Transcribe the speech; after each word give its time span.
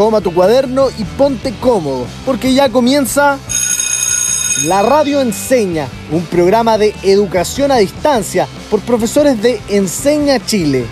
toma 0.00 0.22
tu 0.22 0.32
cuaderno 0.32 0.88
y 0.96 1.04
ponte 1.04 1.52
cómodo, 1.60 2.06
porque 2.24 2.54
ya 2.54 2.70
comienza 2.70 3.38
La 4.64 4.80
Radio 4.80 5.20
Enseña, 5.20 5.88
un 6.10 6.24
programa 6.24 6.78
de 6.78 6.94
educación 7.02 7.70
a 7.70 7.76
distancia 7.76 8.48
por 8.70 8.80
profesores 8.80 9.42
de 9.42 9.60
Enseña 9.68 10.38
Chile. 10.46 10.86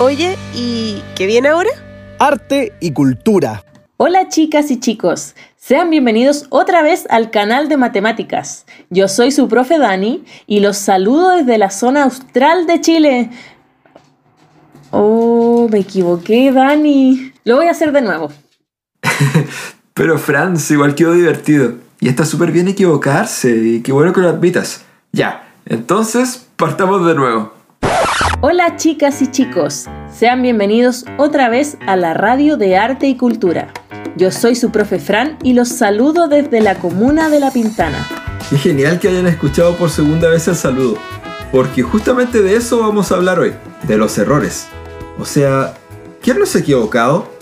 Oye, 0.00 0.36
¿y 0.52 1.00
qué 1.14 1.26
viene 1.26 1.50
ahora? 1.50 1.70
Arte 2.18 2.72
y 2.80 2.90
cultura. 2.90 3.62
Hola 3.98 4.28
chicas 4.28 4.68
y 4.72 4.80
chicos, 4.80 5.36
sean 5.56 5.88
bienvenidos 5.90 6.46
otra 6.48 6.82
vez 6.82 7.06
al 7.10 7.30
canal 7.30 7.68
de 7.68 7.76
matemáticas. 7.76 8.66
Yo 8.90 9.06
soy 9.06 9.30
su 9.30 9.46
profe 9.46 9.78
Dani 9.78 10.24
y 10.48 10.58
los 10.58 10.76
saludo 10.76 11.36
desde 11.36 11.56
la 11.56 11.70
zona 11.70 12.02
austral 12.02 12.66
de 12.66 12.80
Chile. 12.80 13.30
Oh, 14.90 15.68
me 15.70 15.78
equivoqué, 15.78 16.50
Dani. 16.50 17.33
Lo 17.46 17.56
voy 17.56 17.66
a 17.66 17.72
hacer 17.72 17.92
de 17.92 18.00
nuevo. 18.00 18.32
Pero 19.94 20.16
Franz, 20.16 20.70
igual 20.70 20.94
quedó 20.94 21.12
divertido. 21.12 21.74
Y 22.00 22.08
está 22.08 22.24
súper 22.24 22.52
bien 22.52 22.68
equivocarse, 22.68 23.54
y 23.54 23.82
qué 23.82 23.92
bueno 23.92 24.14
que 24.14 24.22
lo 24.22 24.30
admitas. 24.30 24.86
Ya, 25.12 25.52
entonces 25.66 26.46
partamos 26.56 27.06
de 27.06 27.14
nuevo. 27.14 27.52
Hola 28.40 28.76
chicas 28.76 29.20
y 29.20 29.30
chicos, 29.30 29.84
sean 30.10 30.40
bienvenidos 30.40 31.04
otra 31.18 31.50
vez 31.50 31.76
a 31.86 31.96
la 31.96 32.14
radio 32.14 32.56
de 32.56 32.78
arte 32.78 33.08
y 33.08 33.16
cultura. 33.16 33.68
Yo 34.16 34.30
soy 34.30 34.54
su 34.54 34.70
profe 34.70 34.98
Fran 34.98 35.36
y 35.42 35.52
los 35.52 35.68
saludo 35.68 36.28
desde 36.28 36.62
la 36.62 36.76
comuna 36.76 37.28
de 37.28 37.40
La 37.40 37.50
Pintana. 37.50 38.06
Qué 38.48 38.56
genial 38.56 38.98
que 38.98 39.08
hayan 39.08 39.26
escuchado 39.26 39.76
por 39.76 39.90
segunda 39.90 40.30
vez 40.30 40.48
el 40.48 40.56
saludo, 40.56 40.96
porque 41.52 41.82
justamente 41.82 42.40
de 42.40 42.56
eso 42.56 42.80
vamos 42.80 43.12
a 43.12 43.16
hablar 43.16 43.38
hoy, 43.38 43.52
de 43.86 43.98
los 43.98 44.16
errores. 44.16 44.66
O 45.18 45.26
sea, 45.26 45.74
¿quién 46.22 46.38
no 46.38 46.46
se 46.46 46.58
ha 46.58 46.60
equivocado? 46.62 47.33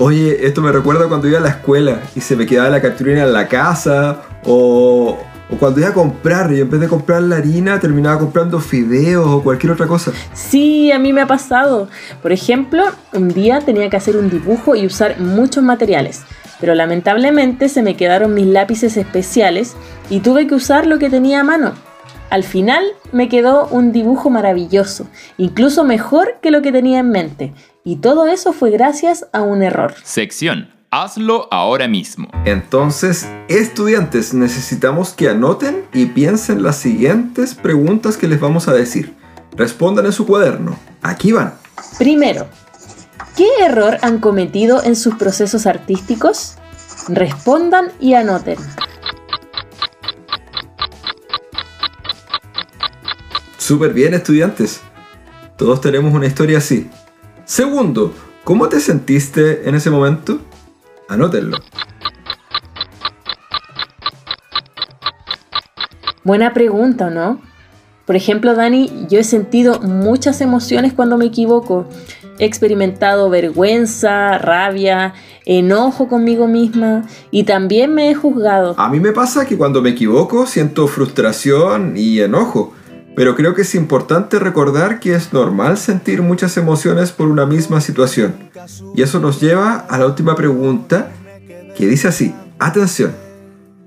Oye, 0.00 0.46
esto 0.46 0.62
me 0.62 0.70
recuerda 0.70 1.08
cuando 1.08 1.26
iba 1.26 1.38
a 1.38 1.40
la 1.42 1.48
escuela 1.48 2.02
y 2.14 2.20
se 2.20 2.36
me 2.36 2.46
quedaba 2.46 2.70
la 2.70 2.80
cartulina 2.80 3.24
en 3.24 3.32
la 3.32 3.48
casa 3.48 4.22
o, 4.44 5.18
o 5.50 5.56
cuando 5.58 5.80
iba 5.80 5.88
a 5.88 5.92
comprar 5.92 6.52
y 6.52 6.60
en 6.60 6.70
vez 6.70 6.80
de 6.80 6.86
comprar 6.86 7.20
la 7.20 7.38
harina 7.38 7.80
terminaba 7.80 8.16
comprando 8.16 8.60
fideos 8.60 9.26
o 9.26 9.42
cualquier 9.42 9.72
otra 9.72 9.88
cosa. 9.88 10.12
Sí, 10.34 10.92
a 10.92 11.00
mí 11.00 11.12
me 11.12 11.22
ha 11.22 11.26
pasado. 11.26 11.88
Por 12.22 12.30
ejemplo, 12.30 12.84
un 13.12 13.30
día 13.30 13.58
tenía 13.58 13.90
que 13.90 13.96
hacer 13.96 14.16
un 14.16 14.30
dibujo 14.30 14.76
y 14.76 14.86
usar 14.86 15.18
muchos 15.18 15.64
materiales, 15.64 16.22
pero 16.60 16.76
lamentablemente 16.76 17.68
se 17.68 17.82
me 17.82 17.96
quedaron 17.96 18.34
mis 18.34 18.46
lápices 18.46 18.96
especiales 18.96 19.74
y 20.10 20.20
tuve 20.20 20.46
que 20.46 20.54
usar 20.54 20.86
lo 20.86 21.00
que 21.00 21.10
tenía 21.10 21.40
a 21.40 21.44
mano. 21.44 21.72
Al 22.30 22.44
final 22.44 22.84
me 23.10 23.28
quedó 23.28 23.66
un 23.68 23.90
dibujo 23.90 24.28
maravilloso, 24.28 25.08
incluso 25.38 25.82
mejor 25.82 26.36
que 26.42 26.50
lo 26.50 26.60
que 26.60 26.72
tenía 26.72 26.98
en 27.00 27.10
mente, 27.10 27.54
y 27.88 27.96
todo 27.96 28.26
eso 28.26 28.52
fue 28.52 28.70
gracias 28.70 29.28
a 29.32 29.40
un 29.40 29.62
error. 29.62 29.94
Sección. 30.04 30.68
Hazlo 30.90 31.48
ahora 31.50 31.88
mismo. 31.88 32.28
Entonces, 32.44 33.26
estudiantes, 33.48 34.34
necesitamos 34.34 35.14
que 35.14 35.30
anoten 35.30 35.86
y 35.94 36.04
piensen 36.04 36.62
las 36.62 36.76
siguientes 36.76 37.54
preguntas 37.54 38.18
que 38.18 38.28
les 38.28 38.40
vamos 38.40 38.68
a 38.68 38.74
decir. 38.74 39.16
Respondan 39.56 40.04
en 40.04 40.12
su 40.12 40.26
cuaderno. 40.26 40.78
Aquí 41.00 41.32
van. 41.32 41.54
Primero, 41.96 42.46
¿qué 43.34 43.48
error 43.64 43.96
han 44.02 44.18
cometido 44.18 44.84
en 44.84 44.94
sus 44.94 45.14
procesos 45.14 45.66
artísticos? 45.66 46.56
Respondan 47.08 47.90
y 48.00 48.12
anoten. 48.12 48.58
Súper 53.56 53.94
bien, 53.94 54.12
estudiantes. 54.12 54.82
Todos 55.56 55.80
tenemos 55.80 56.12
una 56.12 56.26
historia 56.26 56.58
así. 56.58 56.90
Segundo, 57.48 58.12
¿cómo 58.44 58.68
te 58.68 58.78
sentiste 58.78 59.66
en 59.66 59.74
ese 59.74 59.88
momento? 59.88 60.38
Anótenlo. 61.08 61.56
Buena 66.24 66.52
pregunta, 66.52 67.08
¿no? 67.08 67.40
Por 68.04 68.16
ejemplo, 68.16 68.54
Dani, 68.54 69.06
yo 69.08 69.18
he 69.18 69.24
sentido 69.24 69.80
muchas 69.80 70.42
emociones 70.42 70.92
cuando 70.92 71.16
me 71.16 71.24
equivoco. 71.24 71.88
He 72.38 72.44
experimentado 72.44 73.30
vergüenza, 73.30 74.36
rabia, 74.36 75.14
enojo 75.46 76.06
conmigo 76.06 76.48
misma 76.48 77.06
y 77.30 77.44
también 77.44 77.94
me 77.94 78.10
he 78.10 78.14
juzgado. 78.14 78.74
A 78.76 78.90
mí 78.90 79.00
me 79.00 79.12
pasa 79.12 79.46
que 79.46 79.56
cuando 79.56 79.80
me 79.80 79.88
equivoco 79.88 80.44
siento 80.44 80.86
frustración 80.86 81.94
y 81.96 82.20
enojo, 82.20 82.74
pero 83.18 83.34
creo 83.34 83.52
que 83.52 83.62
es 83.62 83.74
importante 83.74 84.38
recordar 84.38 85.00
que 85.00 85.12
es 85.12 85.32
normal 85.32 85.76
sentir 85.76 86.22
muchas 86.22 86.56
emociones 86.56 87.10
por 87.10 87.26
una 87.26 87.46
misma 87.46 87.80
situación. 87.80 88.36
Y 88.94 89.02
eso 89.02 89.18
nos 89.18 89.40
lleva 89.40 89.78
a 89.90 89.98
la 89.98 90.06
última 90.06 90.36
pregunta 90.36 91.10
que 91.76 91.88
dice 91.88 92.06
así, 92.06 92.32
atención, 92.60 93.10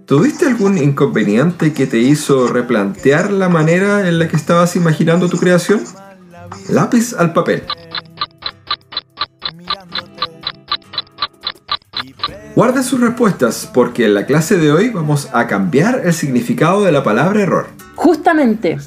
¿tuviste 0.06 0.48
algún 0.48 0.78
inconveniente 0.78 1.72
que 1.72 1.88
te 1.88 2.00
hizo 2.00 2.50
replantear 2.50 3.32
la 3.32 3.48
manera 3.48 4.06
en 4.06 4.20
la 4.20 4.28
que 4.28 4.36
estabas 4.36 4.76
imaginando 4.76 5.30
tu 5.30 5.38
creación? 5.38 5.80
Lápiz 6.68 7.14
al 7.14 7.32
papel. 7.32 7.64
Guarden 12.54 12.84
sus 12.84 13.00
respuestas 13.00 13.72
porque 13.74 14.04
en 14.04 14.14
la 14.14 14.26
clase 14.26 14.58
de 14.58 14.74
hoy 14.74 14.90
vamos 14.90 15.30
a 15.32 15.48
cambiar 15.48 16.02
el 16.04 16.14
significado 16.14 16.84
de 16.84 16.92
la 16.92 17.02
palabra 17.02 17.42
error. 17.42 17.68
Justamente, 17.96 18.78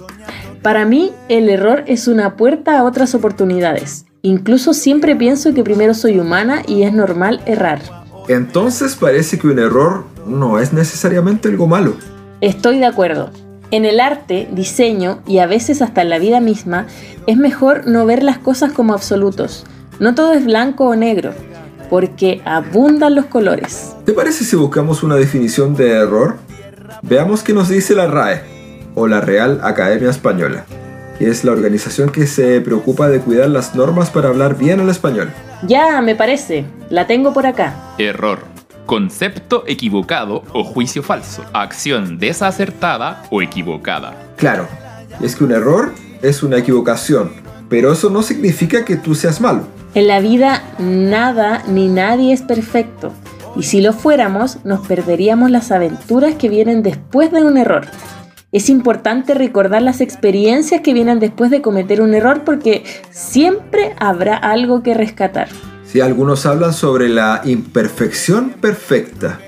para 0.64 0.86
mí 0.86 1.12
el 1.28 1.50
error 1.50 1.84
es 1.86 2.08
una 2.08 2.36
puerta 2.36 2.78
a 2.78 2.84
otras 2.84 3.14
oportunidades. 3.14 4.06
Incluso 4.22 4.72
siempre 4.72 5.14
pienso 5.14 5.52
que 5.52 5.62
primero 5.62 5.92
soy 5.92 6.18
humana 6.18 6.62
y 6.66 6.84
es 6.84 6.94
normal 6.94 7.42
errar. 7.44 7.82
Entonces 8.28 8.96
parece 8.96 9.38
que 9.38 9.46
un 9.46 9.58
error 9.58 10.06
no 10.26 10.58
es 10.58 10.72
necesariamente 10.72 11.50
algo 11.50 11.66
malo. 11.66 11.96
Estoy 12.40 12.78
de 12.78 12.86
acuerdo. 12.86 13.28
En 13.72 13.84
el 13.84 14.00
arte, 14.00 14.48
diseño 14.52 15.18
y 15.26 15.40
a 15.40 15.46
veces 15.46 15.82
hasta 15.82 16.00
en 16.00 16.08
la 16.08 16.18
vida 16.18 16.40
misma, 16.40 16.86
es 17.26 17.36
mejor 17.36 17.86
no 17.86 18.06
ver 18.06 18.22
las 18.22 18.38
cosas 18.38 18.72
como 18.72 18.94
absolutos. 18.94 19.66
No 20.00 20.14
todo 20.14 20.32
es 20.32 20.46
blanco 20.46 20.86
o 20.86 20.96
negro, 20.96 21.34
porque 21.90 22.40
abundan 22.46 23.14
los 23.14 23.26
colores. 23.26 23.94
¿Te 24.06 24.14
parece 24.14 24.44
si 24.44 24.56
buscamos 24.56 25.02
una 25.02 25.16
definición 25.16 25.76
de 25.76 25.90
error? 25.90 26.38
Veamos 27.02 27.42
qué 27.42 27.52
nos 27.52 27.68
dice 27.68 27.94
la 27.94 28.06
RAE, 28.06 28.53
o 28.94 29.06
la 29.06 29.20
Real 29.20 29.60
Academia 29.62 30.10
Española, 30.10 30.64
que 31.18 31.28
es 31.28 31.44
la 31.44 31.52
organización 31.52 32.10
que 32.10 32.26
se 32.26 32.60
preocupa 32.60 33.08
de 33.08 33.20
cuidar 33.20 33.50
las 33.50 33.74
normas 33.74 34.10
para 34.10 34.28
hablar 34.28 34.56
bien 34.56 34.80
el 34.80 34.88
español. 34.88 35.30
Ya, 35.66 36.00
me 36.02 36.14
parece. 36.14 36.64
La 36.90 37.06
tengo 37.06 37.32
por 37.32 37.46
acá. 37.46 37.74
Error. 37.98 38.40
Concepto 38.86 39.64
equivocado 39.66 40.42
o 40.52 40.62
juicio 40.62 41.02
falso. 41.02 41.42
Acción 41.54 42.18
desacertada 42.18 43.22
o 43.30 43.40
equivocada. 43.40 44.14
Claro, 44.36 44.68
es 45.22 45.36
que 45.36 45.44
un 45.44 45.52
error 45.52 45.92
es 46.20 46.42
una 46.42 46.58
equivocación, 46.58 47.32
pero 47.68 47.92
eso 47.92 48.10
no 48.10 48.22
significa 48.22 48.84
que 48.84 48.96
tú 48.96 49.14
seas 49.14 49.40
malo. 49.40 49.66
En 49.94 50.08
la 50.08 50.20
vida 50.20 50.62
nada 50.78 51.62
ni 51.66 51.88
nadie 51.88 52.32
es 52.32 52.42
perfecto. 52.42 53.12
Y 53.56 53.62
si 53.62 53.80
lo 53.80 53.92
fuéramos, 53.92 54.58
nos 54.64 54.86
perderíamos 54.86 55.50
las 55.50 55.70
aventuras 55.70 56.34
que 56.34 56.48
vienen 56.48 56.82
después 56.82 57.30
de 57.30 57.44
un 57.44 57.56
error. 57.56 57.86
Es 58.54 58.70
importante 58.70 59.34
recordar 59.34 59.82
las 59.82 60.00
experiencias 60.00 60.80
que 60.80 60.94
vienen 60.94 61.18
después 61.18 61.50
de 61.50 61.60
cometer 61.60 62.00
un 62.00 62.14
error 62.14 62.44
porque 62.44 62.84
siempre 63.10 63.96
habrá 63.98 64.36
algo 64.36 64.84
que 64.84 64.94
rescatar. 64.94 65.48
Si 65.84 66.00
algunos 66.00 66.46
hablan 66.46 66.72
sobre 66.72 67.08
la 67.08 67.40
imperfección 67.44 68.50
perfecta. 68.50 69.40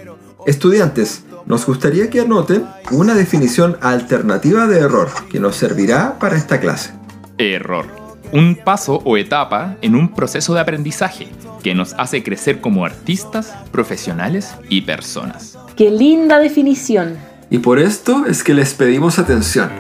Estudiantes, 0.45 1.25
nos 1.47 1.67
gustaría 1.67 2.11
que 2.11 2.23
anoten 2.23 2.65
una 2.91 3.15
definición 3.15 3.77
alternativa 3.81 4.67
de 4.67 4.81
error 4.81 5.09
que 5.31 5.39
nos 5.39 5.55
servirá 5.55 6.19
para 6.19 6.37
esta 6.37 6.59
clase. 6.59 6.91
Error. 7.39 7.87
Un 8.33 8.57
paso 8.57 9.03
o 9.05 9.17
etapa 9.17 9.77
en 9.83 9.95
un 9.95 10.15
proceso 10.15 10.53
de 10.53 10.63
aprendizaje 10.63 11.29
que 11.63 11.77
nos 11.77 11.95
hace 11.95 12.25
crecer 12.25 12.61
como 12.61 12.85
artistas, 12.85 13.55
profesionales 13.71 14.53
y 14.69 14.81
personas. 14.81 15.57
¡Qué 15.77 15.93
linda 15.93 16.41
definición! 16.41 17.36
Y 17.49 17.59
por 17.59 17.79
esto 17.79 18.27
es 18.27 18.43
que 18.43 18.55
les 18.55 18.75
pedimos 18.75 19.21
atención. 19.21 19.71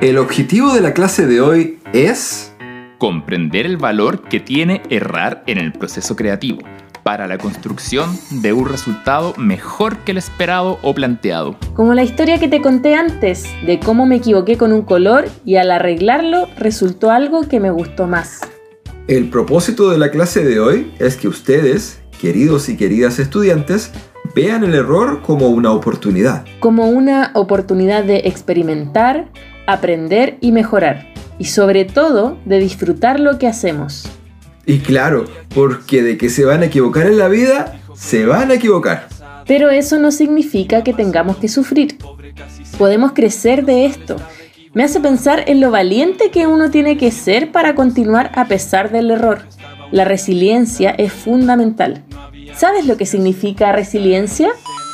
El 0.00 0.18
objetivo 0.18 0.74
de 0.74 0.80
la 0.80 0.92
clase 0.92 1.26
de 1.26 1.40
hoy 1.40 1.78
es... 1.92 2.52
Comprender 2.98 3.66
el 3.66 3.76
valor 3.76 4.22
que 4.22 4.40
tiene 4.40 4.82
errar 4.88 5.42
en 5.46 5.58
el 5.58 5.72
proceso 5.72 6.14
creativo 6.14 6.60
para 7.02 7.26
la 7.26 7.38
construcción 7.38 8.16
de 8.30 8.52
un 8.52 8.68
resultado 8.68 9.34
mejor 9.36 9.98
que 9.98 10.12
el 10.12 10.18
esperado 10.18 10.78
o 10.82 10.94
planteado. 10.94 11.56
Como 11.74 11.94
la 11.94 12.04
historia 12.04 12.38
que 12.38 12.46
te 12.46 12.60
conté 12.60 12.94
antes, 12.94 13.44
de 13.66 13.80
cómo 13.80 14.06
me 14.06 14.16
equivoqué 14.16 14.56
con 14.56 14.72
un 14.72 14.82
color 14.82 15.28
y 15.44 15.56
al 15.56 15.72
arreglarlo 15.72 16.48
resultó 16.56 17.10
algo 17.10 17.48
que 17.48 17.58
me 17.58 17.70
gustó 17.70 18.06
más. 18.06 18.40
El 19.08 19.30
propósito 19.30 19.90
de 19.90 19.98
la 19.98 20.12
clase 20.12 20.44
de 20.44 20.60
hoy 20.60 20.92
es 21.00 21.16
que 21.16 21.26
ustedes, 21.26 22.00
queridos 22.20 22.68
y 22.68 22.76
queridas 22.76 23.18
estudiantes, 23.18 23.90
vean 24.34 24.64
el 24.64 24.74
error 24.74 25.22
como 25.22 25.48
una 25.48 25.72
oportunidad. 25.72 26.44
Como 26.60 26.88
una 26.88 27.30
oportunidad 27.34 28.04
de 28.04 28.22
experimentar, 28.24 29.28
aprender 29.66 30.38
y 30.40 30.52
mejorar. 30.52 31.12
Y 31.38 31.46
sobre 31.46 31.84
todo 31.84 32.38
de 32.44 32.58
disfrutar 32.58 33.20
lo 33.20 33.38
que 33.38 33.46
hacemos. 33.46 34.08
Y 34.64 34.78
claro, 34.78 35.24
porque 35.54 36.02
de 36.02 36.16
que 36.16 36.28
se 36.28 36.44
van 36.44 36.62
a 36.62 36.66
equivocar 36.66 37.06
en 37.06 37.18
la 37.18 37.28
vida, 37.28 37.80
se 37.94 38.24
van 38.26 38.50
a 38.50 38.54
equivocar. 38.54 39.08
Pero 39.46 39.70
eso 39.70 39.98
no 39.98 40.12
significa 40.12 40.84
que 40.84 40.92
tengamos 40.92 41.36
que 41.38 41.48
sufrir. 41.48 41.98
Podemos 42.78 43.12
crecer 43.12 43.64
de 43.64 43.86
esto. 43.86 44.16
Me 44.72 44.84
hace 44.84 45.00
pensar 45.00 45.44
en 45.48 45.60
lo 45.60 45.70
valiente 45.70 46.30
que 46.30 46.46
uno 46.46 46.70
tiene 46.70 46.96
que 46.96 47.10
ser 47.10 47.50
para 47.50 47.74
continuar 47.74 48.30
a 48.34 48.46
pesar 48.46 48.90
del 48.90 49.10
error. 49.10 49.40
La 49.90 50.04
resiliencia 50.04 50.90
es 50.90 51.12
fundamental. 51.12 52.04
¿Sabes 52.54 52.86
lo 52.86 52.96
que 52.96 53.06
significa 53.06 53.72
resiliencia? 53.72 54.50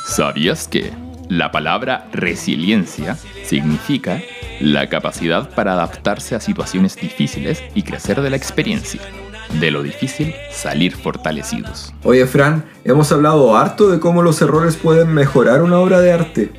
¿Sabías 0.07 0.67
que 0.67 0.91
la 1.27 1.51
palabra 1.51 2.07
resiliencia 2.11 3.17
significa 3.43 4.21
la 4.59 4.87
capacidad 4.87 5.49
para 5.49 5.73
adaptarse 5.73 6.35
a 6.35 6.39
situaciones 6.39 6.95
difíciles 6.95 7.61
y 7.75 7.83
crecer 7.83 8.21
de 8.21 8.29
la 8.29 8.37
experiencia? 8.37 9.01
De 9.59 9.71
lo 9.71 9.83
difícil 9.83 10.33
salir 10.51 10.95
fortalecidos. 10.95 11.93
Oye, 12.03 12.25
Fran, 12.25 12.65
hemos 12.83 13.11
hablado 13.11 13.57
harto 13.57 13.89
de 13.89 13.99
cómo 13.99 14.21
los 14.21 14.41
errores 14.41 14.75
pueden 14.75 15.13
mejorar 15.13 15.61
una 15.61 15.79
obra 15.79 15.99
de 16.01 16.11
arte. 16.11 16.51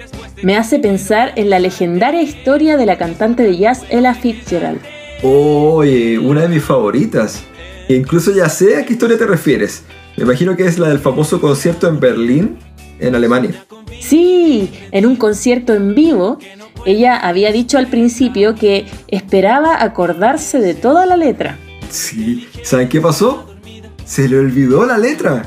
Me 0.42 0.56
hace 0.56 0.78
pensar 0.78 1.32
en 1.36 1.50
la 1.50 1.60
legendaria 1.60 2.22
historia 2.22 2.76
de 2.76 2.86
la 2.86 2.98
cantante 2.98 3.42
de 3.42 3.56
jazz 3.56 3.84
Ella 3.90 4.14
Fitzgerald. 4.14 4.80
Oye, 5.22 6.18
una 6.18 6.42
de 6.42 6.48
mis 6.48 6.64
favoritas. 6.64 7.44
E 7.88 7.94
incluso 7.94 8.32
ya 8.32 8.48
sé 8.48 8.76
a 8.76 8.84
qué 8.84 8.92
historia 8.92 9.18
te 9.18 9.26
refieres. 9.26 9.84
Me 10.16 10.24
imagino 10.24 10.56
que 10.56 10.66
es 10.66 10.78
la 10.78 10.88
del 10.88 10.98
famoso 10.98 11.40
concierto 11.40 11.88
en 11.88 12.00
Berlín, 12.00 12.58
en 12.98 13.14
Alemania. 13.14 13.64
Sí, 14.00 14.70
en 14.90 15.06
un 15.06 15.16
concierto 15.16 15.74
en 15.74 15.94
vivo, 15.94 16.38
ella 16.86 17.16
había 17.16 17.52
dicho 17.52 17.78
al 17.78 17.86
principio 17.86 18.54
que 18.54 18.86
esperaba 19.08 19.82
acordarse 19.82 20.60
de 20.60 20.74
toda 20.74 21.06
la 21.06 21.16
letra. 21.16 21.58
Sí, 21.90 22.48
¿saben 22.62 22.88
qué 22.88 23.00
pasó? 23.00 23.46
Se 24.04 24.28
le 24.28 24.38
olvidó 24.38 24.86
la 24.86 24.98
letra. 24.98 25.46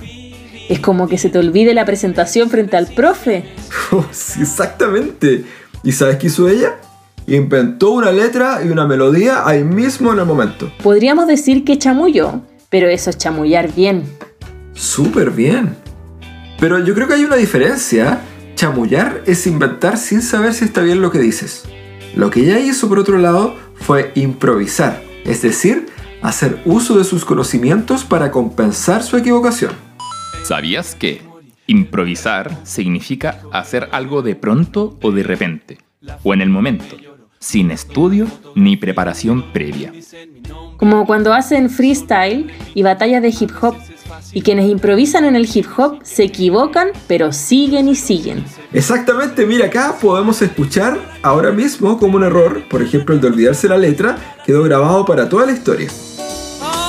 Es 0.69 0.79
como 0.79 1.07
que 1.07 1.17
se 1.17 1.29
te 1.29 1.39
olvide 1.39 1.73
la 1.73 1.85
presentación 1.85 2.49
frente 2.49 2.77
al 2.77 2.87
profe. 2.87 3.45
Oh, 3.91 4.05
sí, 4.11 4.41
exactamente. 4.41 5.43
¿Y 5.83 5.91
sabes 5.91 6.17
qué 6.17 6.27
hizo 6.27 6.49
ella? 6.49 6.79
Inventó 7.27 7.91
una 7.91 8.11
letra 8.11 8.61
y 8.65 8.69
una 8.69 8.87
melodía 8.87 9.47
ahí 9.47 9.63
mismo 9.63 10.11
en 10.13 10.19
el 10.19 10.25
momento. 10.25 10.71
Podríamos 10.81 11.27
decir 11.27 11.63
que 11.63 11.77
chamulló, 11.77 12.41
pero 12.69 12.87
eso 12.89 13.11
es 13.11 13.17
chamullar 13.19 13.71
bien. 13.71 14.03
Súper 14.73 15.31
bien. 15.31 15.75
Pero 16.59 16.79
yo 16.79 16.93
creo 16.93 17.07
que 17.07 17.15
hay 17.15 17.23
una 17.23 17.35
diferencia. 17.35 18.21
Chamullar 18.55 19.23
es 19.25 19.47
inventar 19.47 19.97
sin 19.97 20.21
saber 20.21 20.53
si 20.53 20.65
está 20.65 20.81
bien 20.81 21.01
lo 21.01 21.11
que 21.11 21.19
dices. 21.19 21.65
Lo 22.15 22.29
que 22.29 22.41
ella 22.41 22.59
hizo, 22.59 22.87
por 22.87 22.99
otro 22.99 23.17
lado, 23.17 23.55
fue 23.75 24.11
improvisar, 24.15 25.01
es 25.25 25.41
decir, 25.41 25.87
hacer 26.21 26.61
uso 26.63 26.97
de 26.97 27.03
sus 27.03 27.25
conocimientos 27.25 28.03
para 28.03 28.31
compensar 28.31 29.03
su 29.03 29.17
equivocación. 29.17 29.73
¿Sabías 30.43 30.95
que 30.95 31.21
improvisar 31.67 32.59
significa 32.63 33.41
hacer 33.51 33.89
algo 33.91 34.21
de 34.21 34.35
pronto 34.35 34.97
o 35.01 35.11
de 35.11 35.23
repente, 35.23 35.79
o 36.23 36.33
en 36.33 36.41
el 36.41 36.49
momento, 36.49 36.95
sin 37.39 37.71
estudio 37.71 38.27
ni 38.55 38.77
preparación 38.77 39.51
previa? 39.51 39.91
Como 40.77 41.05
cuando 41.05 41.33
hacen 41.33 41.69
freestyle 41.69 42.51
y 42.73 42.83
batallas 42.83 43.21
de 43.21 43.29
hip 43.29 43.51
hop, 43.61 43.75
y 44.33 44.41
quienes 44.41 44.69
improvisan 44.69 45.25
en 45.25 45.35
el 45.35 45.47
hip 45.51 45.67
hop 45.77 45.99
se 46.03 46.23
equivocan, 46.23 46.89
pero 47.07 47.31
siguen 47.31 47.87
y 47.87 47.95
siguen. 47.95 48.43
Exactamente, 48.73 49.45
mira 49.45 49.67
acá 49.67 49.95
podemos 50.01 50.41
escuchar 50.41 50.99
ahora 51.21 51.51
mismo 51.51 51.97
como 51.97 52.17
un 52.17 52.23
error, 52.23 52.63
por 52.69 52.81
ejemplo 52.81 53.15
el 53.15 53.21
de 53.21 53.27
olvidarse 53.27 53.67
la 53.67 53.77
letra, 53.77 54.17
quedó 54.45 54.63
grabado 54.63 55.05
para 55.05 55.29
toda 55.29 55.45
la 55.45 55.51
historia. 55.51 55.89
Oh. 56.61 56.83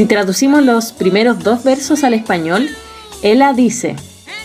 Si 0.00 0.06
traducimos 0.06 0.64
los 0.64 0.92
primeros 0.92 1.40
dos 1.40 1.62
versos 1.62 2.04
al 2.04 2.14
español, 2.14 2.70
Ella 3.20 3.52
dice, 3.52 3.96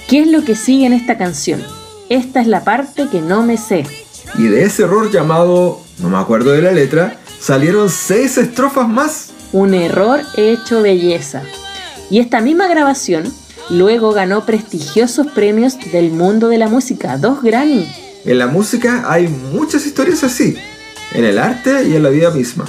¿qué 0.07 0.21
es 0.21 0.27
lo 0.27 0.43
que 0.43 0.55
sigue 0.55 0.85
en 0.85 0.93
esta 0.93 1.17
canción? 1.17 1.61
Esta 2.09 2.41
es 2.41 2.47
la 2.47 2.63
parte 2.63 3.07
que 3.11 3.21
no 3.21 3.43
me 3.43 3.57
sé. 3.57 3.85
Y 4.37 4.43
de 4.43 4.63
ese 4.63 4.83
error 4.83 5.11
llamado, 5.11 5.81
no 5.99 6.09
me 6.09 6.17
acuerdo 6.17 6.51
de 6.51 6.61
la 6.61 6.71
letra, 6.71 7.19
salieron 7.39 7.89
seis 7.89 8.37
estrofas 8.37 8.87
más. 8.87 9.29
Un 9.51 9.73
error 9.73 10.21
hecho 10.37 10.81
belleza. 10.81 11.43
Y 12.09 12.19
esta 12.19 12.41
misma 12.41 12.67
grabación 12.67 13.31
luego 13.69 14.11
ganó 14.11 14.45
prestigiosos 14.45 15.27
premios 15.27 15.77
del 15.91 16.11
mundo 16.11 16.49
de 16.49 16.57
la 16.57 16.67
música, 16.67 17.17
dos 17.17 17.41
Grammy. 17.41 17.87
En 18.25 18.39
la 18.39 18.47
música 18.47 19.05
hay 19.07 19.27
muchas 19.27 19.85
historias 19.85 20.23
así, 20.23 20.55
en 21.13 21.23
el 21.23 21.39
arte 21.39 21.87
y 21.87 21.95
en 21.95 22.03
la 22.03 22.09
vida 22.09 22.31
misma. 22.31 22.65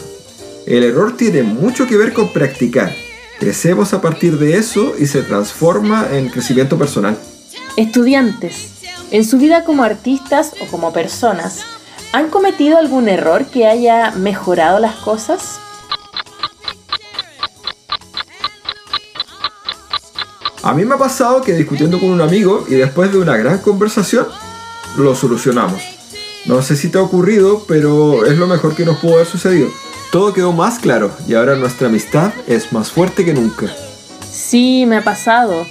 El 0.67 0.83
error 0.83 1.17
tiene 1.17 1.43
mucho 1.43 1.87
que 1.87 1.97
ver 1.97 2.13
con 2.13 2.33
practicar. 2.33 2.93
Crecemos 3.39 3.93
a 3.93 4.01
partir 4.01 4.39
de 4.39 4.57
eso 4.57 4.95
y 4.99 5.07
se 5.07 5.23
transforma 5.23 6.09
en 6.13 6.29
crecimiento 6.31 6.79
personal. 6.79 7.19
Estudiantes, 7.77 8.71
en 9.11 9.25
su 9.25 9.37
vida 9.37 9.65
como 9.65 9.83
artistas 9.83 10.55
o 10.63 10.67
como 10.71 10.93
personas, 10.93 11.61
¿han 12.13 12.31
cometido 12.31 12.79
algún 12.79 13.09
error 13.09 13.47
que 13.47 13.67
haya 13.67 14.13
mejorado 14.13 14.79
las 14.79 14.95
cosas? 14.97 15.61
A 20.63 20.73
mí 20.73 20.85
me 20.85 20.95
ha 20.95 20.99
pasado 20.99 21.43
que 21.43 21.53
discutiendo 21.53 22.01
con 22.01 22.11
un 22.11 22.21
amigo 22.21 22.65
y 22.69 22.75
después 22.75 23.13
de 23.13 23.19
una 23.19 23.37
gran 23.37 23.59
conversación, 23.59 24.27
lo 24.97 25.15
solucionamos. 25.15 25.81
No 26.47 26.63
sé 26.63 26.75
si 26.75 26.89
te 26.89 26.99
ha 26.99 27.03
ocurrido, 27.03 27.65
pero 27.69 28.25
es 28.25 28.37
lo 28.39 28.47
mejor 28.47 28.75
que 28.75 28.85
nos 28.85 28.99
pudo 28.99 29.15
haber 29.15 29.27
sucedido. 29.27 29.69
Todo 30.13 30.33
quedó 30.33 30.53
más 30.53 30.79
claro 30.79 31.11
y 31.29 31.35
ahora 31.35 31.57
nuestra 31.57 31.89
amistad 31.89 32.33
es 32.47 32.73
más 32.73 32.91
fuerte 32.91 33.25
que 33.25 33.35
nunca. 33.35 33.67
Sí, 34.31 34.85
me 34.87 34.97
ha 34.99 35.05
pasado. 35.05 35.67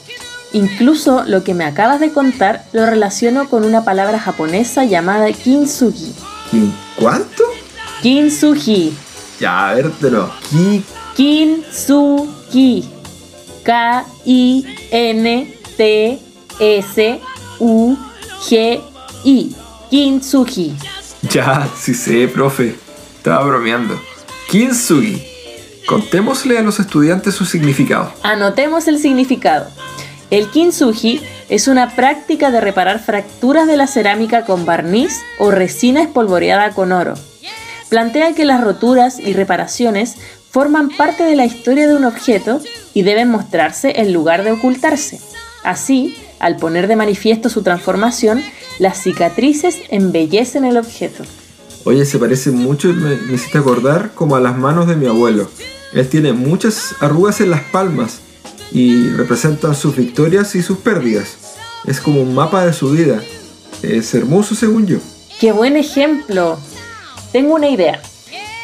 Incluso 0.54 1.24
lo 1.26 1.44
que 1.44 1.54
me 1.54 1.66
acabas 1.66 2.00
de 2.00 2.12
contar 2.14 2.66
lo 2.72 2.86
relaciono 2.86 3.50
con 3.50 3.66
una 3.66 3.84
palabra 3.84 4.20
japonesa 4.20 4.86
llamada 4.86 5.32
kintsugi. 5.32 6.14
¿Quién? 6.52 6.74
¿Cuánto? 6.96 7.44
Kintsugi. 8.02 8.94
Ya, 9.40 9.70
a 9.70 9.74
ver, 9.74 9.92
nuevo. 10.02 10.32
Ki- 10.50 10.84
Kintsugi. 11.16 12.90
K-I-N-T-S-U-G-I. 18.26 19.56
Kintsugi. 19.89 20.75
Ya, 21.30 21.68
sí 21.80 21.94
sé, 21.94 22.27
profe. 22.27 22.75
Estaba 23.18 23.46
bromeando. 23.46 24.00
Kintsugi. 24.50 25.24
Contémosle 25.88 26.58
a 26.58 26.62
los 26.62 26.80
estudiantes 26.80 27.34
su 27.34 27.46
significado. 27.46 28.14
Anotemos 28.22 28.88
el 28.88 29.00
significado. 29.00 29.68
El 30.30 30.50
kintsugi 30.50 31.22
es 31.50 31.68
una 31.68 31.96
práctica 31.96 32.52
de 32.52 32.62
reparar 32.62 33.00
fracturas 33.00 33.68
de 33.68 33.78
la 33.78 33.88
cerámica 33.88 34.46
con 34.46 34.66
barniz 34.66 35.22
o 35.40 35.52
resina 35.52 36.02
espolvoreada 36.02 36.72
con 36.72 36.92
oro. 36.92 37.16
Plantea 37.90 38.34
que 38.34 38.46
las 38.46 38.62
roturas 38.62 39.20
y 39.20 39.34
reparaciones 39.34 40.16
forman 40.52 40.90
parte 40.90 41.24
de 41.24 41.36
la 41.36 41.46
historia 41.46 41.88
de 41.88 41.96
un 41.96 42.06
objeto 42.06 42.62
y 42.94 43.02
deben 43.02 43.30
mostrarse 43.30 44.00
en 44.00 44.14
lugar 44.14 44.44
de 44.44 44.52
ocultarse. 44.52 45.20
Así, 45.64 46.18
al 46.40 46.58
poner 46.58 46.88
de 46.88 46.96
manifiesto 46.96 47.50
su 47.50 47.64
transformación, 47.64 48.44
las 48.80 49.02
cicatrices 49.02 49.82
embellecen 49.90 50.66
el 50.66 50.78
objeto. 50.78 51.24
Oye, 51.86 52.04
se 52.06 52.18
parece 52.20 52.51
mucho, 52.51 52.89
me, 52.89 53.15
me 53.15 53.36
hiciste 53.36 53.60
acordar 53.60 54.12
como 54.13 54.36
a 54.36 54.39
las 54.39 54.58
manos 54.58 54.88
de 54.88 54.96
mi 54.96 55.06
abuelo. 55.06 55.50
Él 55.94 56.10
tiene 56.10 56.34
muchas 56.34 56.96
arrugas 57.00 57.39
en 57.42 57.51
las 57.51 57.62
palmas 57.62 58.20
y 58.72 59.08
representan 59.10 59.75
sus 59.75 59.96
victorias 59.96 60.56
y 60.56 60.63
sus 60.63 60.80
pérdidas. 60.80 61.38
Es 61.86 62.01
como 62.01 62.22
un 62.22 62.34
mapa 62.34 62.65
de 62.65 62.74
su 62.74 62.89
vida. 62.89 63.22
Es 63.84 64.13
hermoso 64.15 64.56
según 64.56 64.88
yo. 64.88 64.98
¡Qué 65.39 65.51
buen 65.51 65.77
ejemplo! 65.77 66.60
Tengo 67.32 67.54
una 67.54 67.70
idea. 67.70 68.01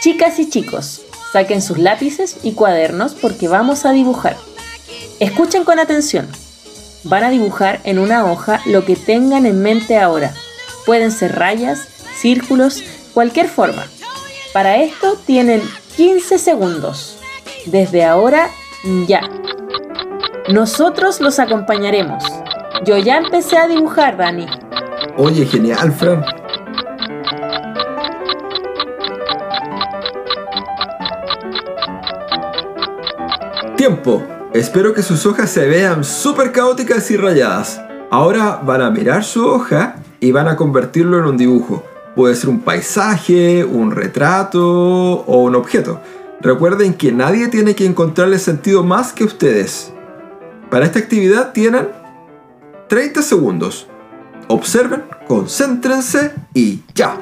Chicas 0.02 0.40
y 0.40 0.50
chicos, 0.50 1.04
saquen 1.32 1.62
sus 1.62 1.78
lápices 1.78 2.38
y 2.42 2.54
cuadernos 2.54 3.14
porque 3.14 3.48
vamos 3.48 3.86
a 3.86 3.92
dibujar. 3.92 4.36
Escuchen 5.20 5.64
con 5.64 5.78
atención. 5.78 6.28
Van 7.04 7.24
a 7.24 7.30
dibujar 7.30 7.82
en 7.84 8.00
una 8.00 8.26
hoja 8.26 8.62
lo 8.66 8.84
que 8.84 8.96
tengan 8.96 9.46
en 9.46 9.62
mente 9.62 10.00
ahora. 10.00 10.34
Pueden 10.86 11.12
ser 11.12 11.36
rayas, 11.36 11.88
círculos, 12.20 12.82
cualquier 13.14 13.48
forma. 13.48 13.86
Para 14.54 14.78
esto 14.78 15.18
tienen 15.26 15.62
15 15.96 16.38
segundos. 16.38 17.18
Desde 17.66 18.04
ahora, 18.04 18.50
ya. 19.08 19.22
Nosotros 20.50 21.22
los 21.22 21.40
acompañaremos. 21.40 22.24
Yo 22.84 22.98
ya 22.98 23.18
empecé 23.18 23.58
a 23.58 23.68
dibujar, 23.68 24.18
Dani. 24.18 24.48
Oye, 25.18 25.46
genial, 25.46 25.92
Fran. 25.92 26.26
Tiempo. 33.78 34.24
Espero 34.54 34.94
que 34.94 35.02
sus 35.02 35.26
hojas 35.26 35.50
se 35.50 35.66
vean 35.66 36.04
súper 36.04 36.52
caóticas 36.52 37.10
y 37.10 37.18
rayadas. 37.18 37.82
Ahora 38.10 38.60
van 38.64 38.82
a 38.82 38.90
mirar 38.90 39.24
su 39.24 39.48
hoja 39.48 39.96
y 40.20 40.32
van 40.32 40.48
a 40.48 40.58
convertirlo 40.58 41.18
en 41.20 41.26
un 41.26 41.38
dibujo. 41.38 41.91
Puede 42.16 42.36
ser 42.36 42.50
un 42.50 42.60
paisaje, 42.60 43.64
un 43.64 43.92
retrato 43.92 44.62
o 44.62 45.44
un 45.44 45.56
objeto. 45.56 46.02
Recuerden 46.42 46.94
que 46.94 47.12
nadie 47.12 47.48
tiene 47.48 47.76
que 47.76 47.86
encontrarle 47.86 48.40
sentido 48.40 48.84
más 48.84 49.14
que 49.14 49.24
ustedes. 49.24 49.94
Para 50.70 50.86
esta 50.86 51.00
actividad 51.00 51.54
tienen 51.54 51.90
30 52.90 53.22
segundos. 53.22 53.88
Observen, 54.48 55.04
concéntrense 55.28 56.34
y 56.54 56.82
ya. 56.96 57.18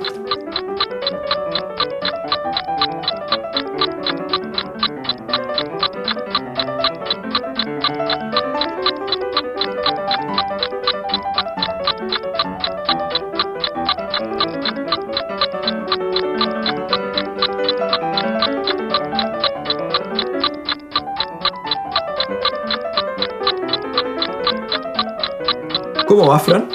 ¿Cómo 26.30 26.38
va, 26.38 26.46
Fran? 26.46 26.70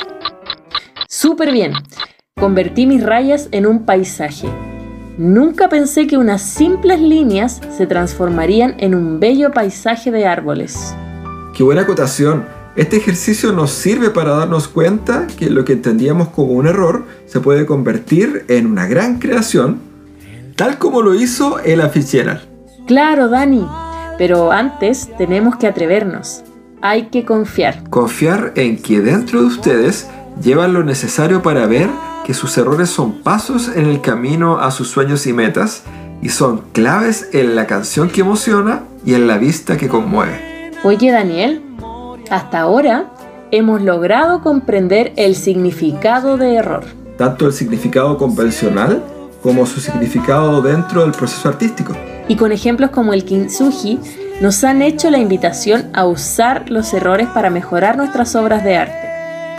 Súper 1.08 1.52
bien. 1.52 1.74
Convertí 2.34 2.86
mis 2.86 3.04
rayas 3.04 3.48
en 3.52 3.66
un 3.66 3.84
paisaje. 3.86 4.48
Nunca 5.16 5.68
pensé 5.68 6.08
que 6.08 6.16
unas 6.16 6.42
simples 6.42 6.98
líneas 7.00 7.60
se 7.70 7.86
transformarían 7.86 8.74
en 8.78 8.96
un 8.96 9.20
bello 9.20 9.52
paisaje 9.52 10.10
de 10.10 10.26
árboles. 10.26 10.92
Qué 11.56 11.62
buena 11.62 11.82
acotación. 11.82 12.46
Este 12.74 12.96
ejercicio 12.96 13.52
nos 13.52 13.70
sirve 13.70 14.10
para 14.10 14.32
darnos 14.34 14.66
cuenta 14.66 15.28
que 15.38 15.48
lo 15.50 15.64
que 15.64 15.74
entendíamos 15.74 16.30
como 16.30 16.54
un 16.54 16.66
error 16.66 17.04
se 17.26 17.38
puede 17.38 17.64
convertir 17.64 18.44
en 18.48 18.66
una 18.66 18.88
gran 18.88 19.20
creación, 19.20 19.78
tal 20.56 20.78
como 20.78 21.00
lo 21.00 21.14
hizo 21.14 21.60
Ella 21.60 21.90
Fitzgerald. 21.90 22.40
Claro, 22.88 23.28
Dani. 23.28 23.64
Pero 24.18 24.50
antes 24.50 25.16
tenemos 25.16 25.54
que 25.54 25.68
atrevernos. 25.68 26.42
Hay 26.86 27.04
que 27.04 27.24
confiar. 27.24 27.88
Confiar 27.88 28.52
en 28.56 28.76
que 28.76 29.00
dentro 29.00 29.40
de 29.40 29.46
ustedes 29.46 30.06
llevan 30.42 30.74
lo 30.74 30.84
necesario 30.84 31.42
para 31.42 31.64
ver 31.66 31.88
que 32.26 32.34
sus 32.34 32.58
errores 32.58 32.90
son 32.90 33.22
pasos 33.22 33.70
en 33.74 33.86
el 33.86 34.02
camino 34.02 34.58
a 34.58 34.70
sus 34.70 34.88
sueños 34.88 35.26
y 35.26 35.32
metas 35.32 35.84
y 36.20 36.28
son 36.28 36.58
claves 36.72 37.30
en 37.32 37.56
la 37.56 37.66
canción 37.66 38.10
que 38.10 38.20
emociona 38.20 38.82
y 39.02 39.14
en 39.14 39.26
la 39.26 39.38
vista 39.38 39.78
que 39.78 39.88
conmueve. 39.88 40.72
Oye, 40.84 41.10
Daniel, 41.10 41.62
hasta 42.28 42.60
ahora 42.60 43.14
hemos 43.50 43.80
logrado 43.80 44.42
comprender 44.42 45.14
el 45.16 45.36
significado 45.36 46.36
de 46.36 46.56
error. 46.56 46.84
Tanto 47.16 47.46
el 47.46 47.54
significado 47.54 48.18
convencional 48.18 49.02
como 49.42 49.64
su 49.64 49.80
significado 49.80 50.60
dentro 50.60 51.00
del 51.00 51.12
proceso 51.12 51.48
artístico. 51.48 51.94
Y 52.28 52.36
con 52.36 52.52
ejemplos 52.52 52.90
como 52.90 53.14
el 53.14 53.24
kintsugi, 53.24 54.00
nos 54.40 54.64
han 54.64 54.82
hecho 54.82 55.10
la 55.10 55.18
invitación 55.18 55.90
a 55.92 56.06
usar 56.06 56.70
los 56.70 56.92
errores 56.92 57.28
para 57.28 57.50
mejorar 57.50 57.96
nuestras 57.96 58.34
obras 58.34 58.64
de 58.64 58.76
arte. 58.76 59.08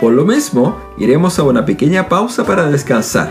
Por 0.00 0.12
lo 0.12 0.24
mismo, 0.24 0.76
iremos 0.98 1.38
a 1.38 1.42
una 1.42 1.64
pequeña 1.64 2.08
pausa 2.08 2.44
para 2.44 2.68
descansar 2.68 3.30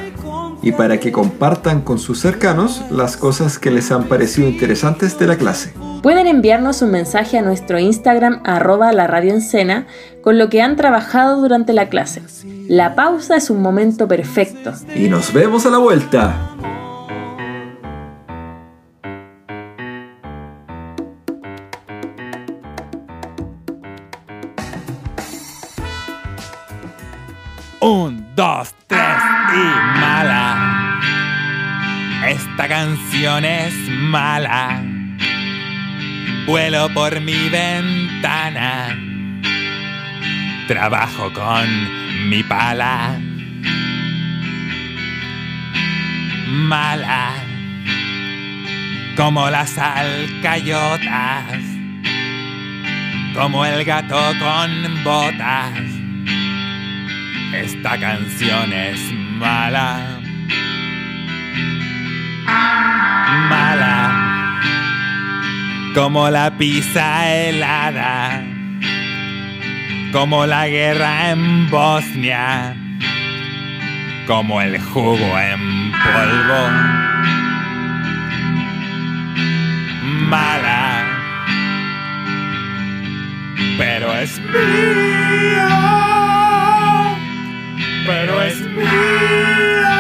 y 0.62 0.72
para 0.72 1.00
que 1.00 1.12
compartan 1.12 1.82
con 1.82 2.00
sus 2.00 2.20
cercanos 2.20 2.82
las 2.90 3.18
cosas 3.18 3.60
que 3.60 3.70
les 3.70 3.92
han 3.92 4.06
parecido 4.06 4.48
interesantes 4.48 5.20
de 5.20 5.28
la 5.28 5.38
clase. 5.38 5.74
Pueden 6.02 6.28
enviarnos 6.28 6.82
un 6.82 6.92
mensaje 6.92 7.38
a 7.38 7.44
nuestro 7.44 7.80
Instagram 7.80 8.42
arroba 8.44 8.92
la 8.92 9.06
radio 9.06 9.34
encena 9.34 9.86
con 10.22 10.40
lo 10.40 10.50
que 10.50 10.62
han 10.62 10.76
trabajado 10.76 11.40
durante 11.40 11.74
la 11.74 11.90
clase. 11.90 12.24
La 12.68 12.96
pausa 12.96 13.36
es 13.36 13.52
un 13.52 13.62
momento 13.62 14.08
perfecto. 14.08 14.74
Y 14.96 15.08
nos 15.08 15.32
vemos 15.34 15.68
a 15.68 15.70
la 15.70 15.78
vuelta. 15.78 16.55
Mala. 34.16 34.82
Vuelo 36.48 36.88
por 36.94 37.20
mi 37.20 37.50
ventana. 37.50 38.98
Trabajo 40.70 41.34
con 41.34 41.68
mi 42.30 42.42
pala. 42.42 43.20
Mala. 46.48 47.34
Como 49.18 49.50
las 49.50 49.78
alcayotas. 49.78 51.62
Como 53.34 53.66
el 53.66 53.84
gato 53.84 54.22
con 54.40 55.04
botas. 55.04 55.78
Esta 57.54 58.00
canción 58.00 58.72
es 58.72 59.02
mala. 59.44 60.16
Mala. 63.50 64.60
Como 65.94 66.30
la 66.30 66.52
pizza 66.58 67.32
helada. 67.34 68.44
Como 70.12 70.46
la 70.46 70.68
guerra 70.68 71.32
en 71.32 71.70
Bosnia. 71.70 72.76
Como 74.28 74.62
el 74.62 74.80
jugo 74.82 75.40
en 75.40 75.92
polvo. 75.92 76.70
Mala. 80.30 81.04
Pero 83.78 84.14
es 84.16 84.40
mía 84.40 86.06
pero 88.06 88.42
es 88.42 88.62
mía, 88.62 89.95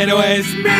pero 0.00 0.22
es 0.22 0.46
mía. 0.54 0.70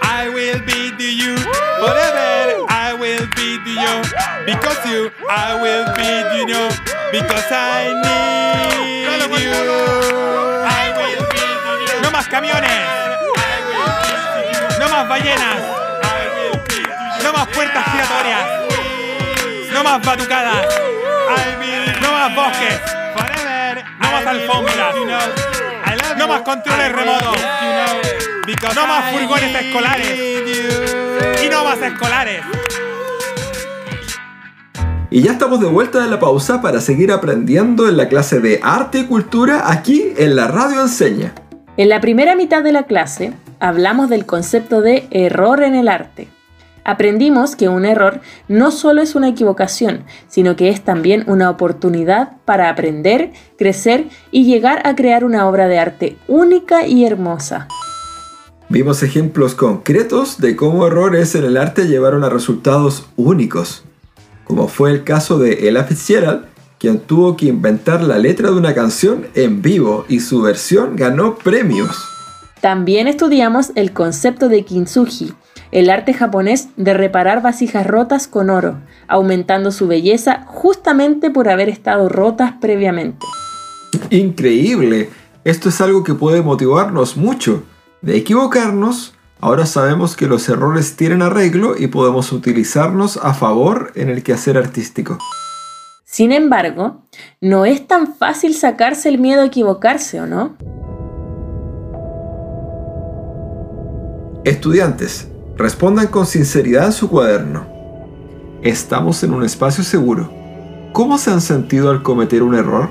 I 0.00 0.28
will 0.32 0.60
be 0.64 0.92
to 0.96 1.12
you 1.12 1.36
forever. 1.80 2.66
I 2.68 2.94
will 2.94 3.26
be 3.34 3.58
to 3.64 3.72
you 3.74 4.02
because 4.46 4.78
you. 4.86 5.10
I 5.28 5.60
will 5.60 5.86
be 5.98 6.22
to 6.22 6.38
you 6.46 6.68
because 7.10 7.50
I 7.50 7.90
need 8.04 9.26
you. 9.42 9.50
I 10.70 10.84
will 10.98 11.24
be 11.34 11.42
to 11.64 11.96
you. 11.96 12.02
No 12.02 12.12
más 12.12 12.28
camiones. 12.28 12.78
No 14.78 14.88
más 14.88 15.08
ballenas. 15.08 15.87
Puertas 17.54 17.84
giratorias. 17.90 18.44
No 19.72 19.84
más 19.84 20.06
batucadas. 20.06 20.66
No 22.02 22.12
más 22.12 22.34
bosques. 22.34 22.80
No 24.00 24.12
más 24.12 24.26
alfombras. 24.26 24.94
No 26.16 26.28
más 26.28 26.40
controles 26.42 26.92
remotos. 26.92 27.36
No 28.74 28.86
más 28.86 29.12
furgones 29.12 29.54
escolares. 29.54 30.18
Y 31.44 31.48
no 31.48 31.64
más 31.64 31.80
escolares. 31.82 32.42
Y 35.10 35.22
ya 35.22 35.32
estamos 35.32 35.60
de 35.60 35.66
vuelta 35.66 36.00
de 36.00 36.10
la 36.10 36.20
pausa 36.20 36.60
para 36.60 36.80
seguir 36.80 37.12
aprendiendo 37.12 37.88
en 37.88 37.96
la 37.96 38.08
clase 38.08 38.40
de 38.40 38.60
arte 38.62 39.00
y 39.00 39.06
cultura 39.06 39.70
aquí 39.70 40.12
en 40.18 40.36
la 40.36 40.48
radio 40.48 40.82
enseña. 40.82 41.32
En 41.78 41.88
la 41.88 42.00
primera 42.00 42.36
mitad 42.36 42.62
de 42.62 42.72
la 42.72 42.82
clase 42.82 43.32
hablamos 43.58 44.10
del 44.10 44.26
concepto 44.26 44.82
de 44.82 45.06
error 45.10 45.62
en 45.62 45.74
el 45.76 45.88
arte. 45.88 46.28
Aprendimos 46.88 47.54
que 47.54 47.68
un 47.68 47.84
error 47.84 48.22
no 48.48 48.70
solo 48.70 49.02
es 49.02 49.14
una 49.14 49.28
equivocación, 49.28 50.04
sino 50.26 50.56
que 50.56 50.70
es 50.70 50.80
también 50.80 51.22
una 51.26 51.50
oportunidad 51.50 52.38
para 52.46 52.70
aprender, 52.70 53.32
crecer 53.58 54.06
y 54.30 54.46
llegar 54.46 54.80
a 54.86 54.96
crear 54.96 55.22
una 55.22 55.46
obra 55.46 55.68
de 55.68 55.78
arte 55.78 56.16
única 56.28 56.86
y 56.86 57.04
hermosa. 57.04 57.68
Vimos 58.70 59.02
ejemplos 59.02 59.54
concretos 59.54 60.40
de 60.40 60.56
cómo 60.56 60.86
errores 60.86 61.34
en 61.34 61.44
el 61.44 61.58
arte 61.58 61.86
llevaron 61.86 62.24
a 62.24 62.30
resultados 62.30 63.06
únicos, 63.16 63.84
como 64.44 64.66
fue 64.66 64.90
el 64.90 65.04
caso 65.04 65.38
de 65.38 65.68
Ella 65.68 65.84
Fitzgerald, 65.84 66.46
quien 66.78 67.00
tuvo 67.00 67.36
que 67.36 67.48
inventar 67.48 68.02
la 68.02 68.16
letra 68.16 68.50
de 68.50 68.56
una 68.56 68.72
canción 68.72 69.26
en 69.34 69.60
vivo 69.60 70.06
y 70.08 70.20
su 70.20 70.40
versión 70.40 70.96
ganó 70.96 71.34
premios. 71.34 71.98
También 72.62 73.08
estudiamos 73.08 73.72
el 73.74 73.92
concepto 73.92 74.48
de 74.48 74.64
kintsugi, 74.64 75.34
el 75.72 75.90
arte 75.90 76.14
japonés 76.14 76.68
de 76.76 76.94
reparar 76.94 77.42
vasijas 77.42 77.86
rotas 77.86 78.26
con 78.26 78.50
oro, 78.50 78.78
aumentando 79.06 79.70
su 79.70 79.86
belleza 79.86 80.44
justamente 80.46 81.30
por 81.30 81.48
haber 81.48 81.68
estado 81.68 82.08
rotas 82.08 82.54
previamente. 82.60 83.26
Increíble. 84.10 85.10
Esto 85.44 85.68
es 85.68 85.80
algo 85.80 86.04
que 86.04 86.14
puede 86.14 86.42
motivarnos 86.42 87.16
mucho. 87.16 87.62
De 88.02 88.16
equivocarnos, 88.16 89.14
ahora 89.40 89.66
sabemos 89.66 90.16
que 90.16 90.26
los 90.26 90.48
errores 90.48 90.96
tienen 90.96 91.22
arreglo 91.22 91.76
y 91.76 91.88
podemos 91.88 92.32
utilizarnos 92.32 93.16
a 93.16 93.34
favor 93.34 93.92
en 93.94 94.08
el 94.08 94.22
quehacer 94.22 94.56
artístico. 94.58 95.18
Sin 96.04 96.32
embargo, 96.32 97.02
no 97.40 97.66
es 97.66 97.86
tan 97.86 98.14
fácil 98.14 98.54
sacarse 98.54 99.08
el 99.08 99.18
miedo 99.18 99.42
a 99.42 99.46
equivocarse, 99.46 100.20
¿o 100.20 100.26
no? 100.26 100.56
Estudiantes, 104.44 105.28
respondan 105.58 106.06
con 106.06 106.24
sinceridad 106.24 106.86
en 106.86 106.92
su 106.92 107.10
cuaderno. 107.10 107.66
Estamos 108.62 109.22
en 109.24 109.34
un 109.34 109.44
espacio 109.44 109.82
seguro. 109.82 110.30
¿Cómo 110.92 111.18
se 111.18 111.32
han 111.32 111.40
sentido 111.40 111.90
al 111.90 112.02
cometer 112.04 112.44
un 112.44 112.54
error? 112.54 112.88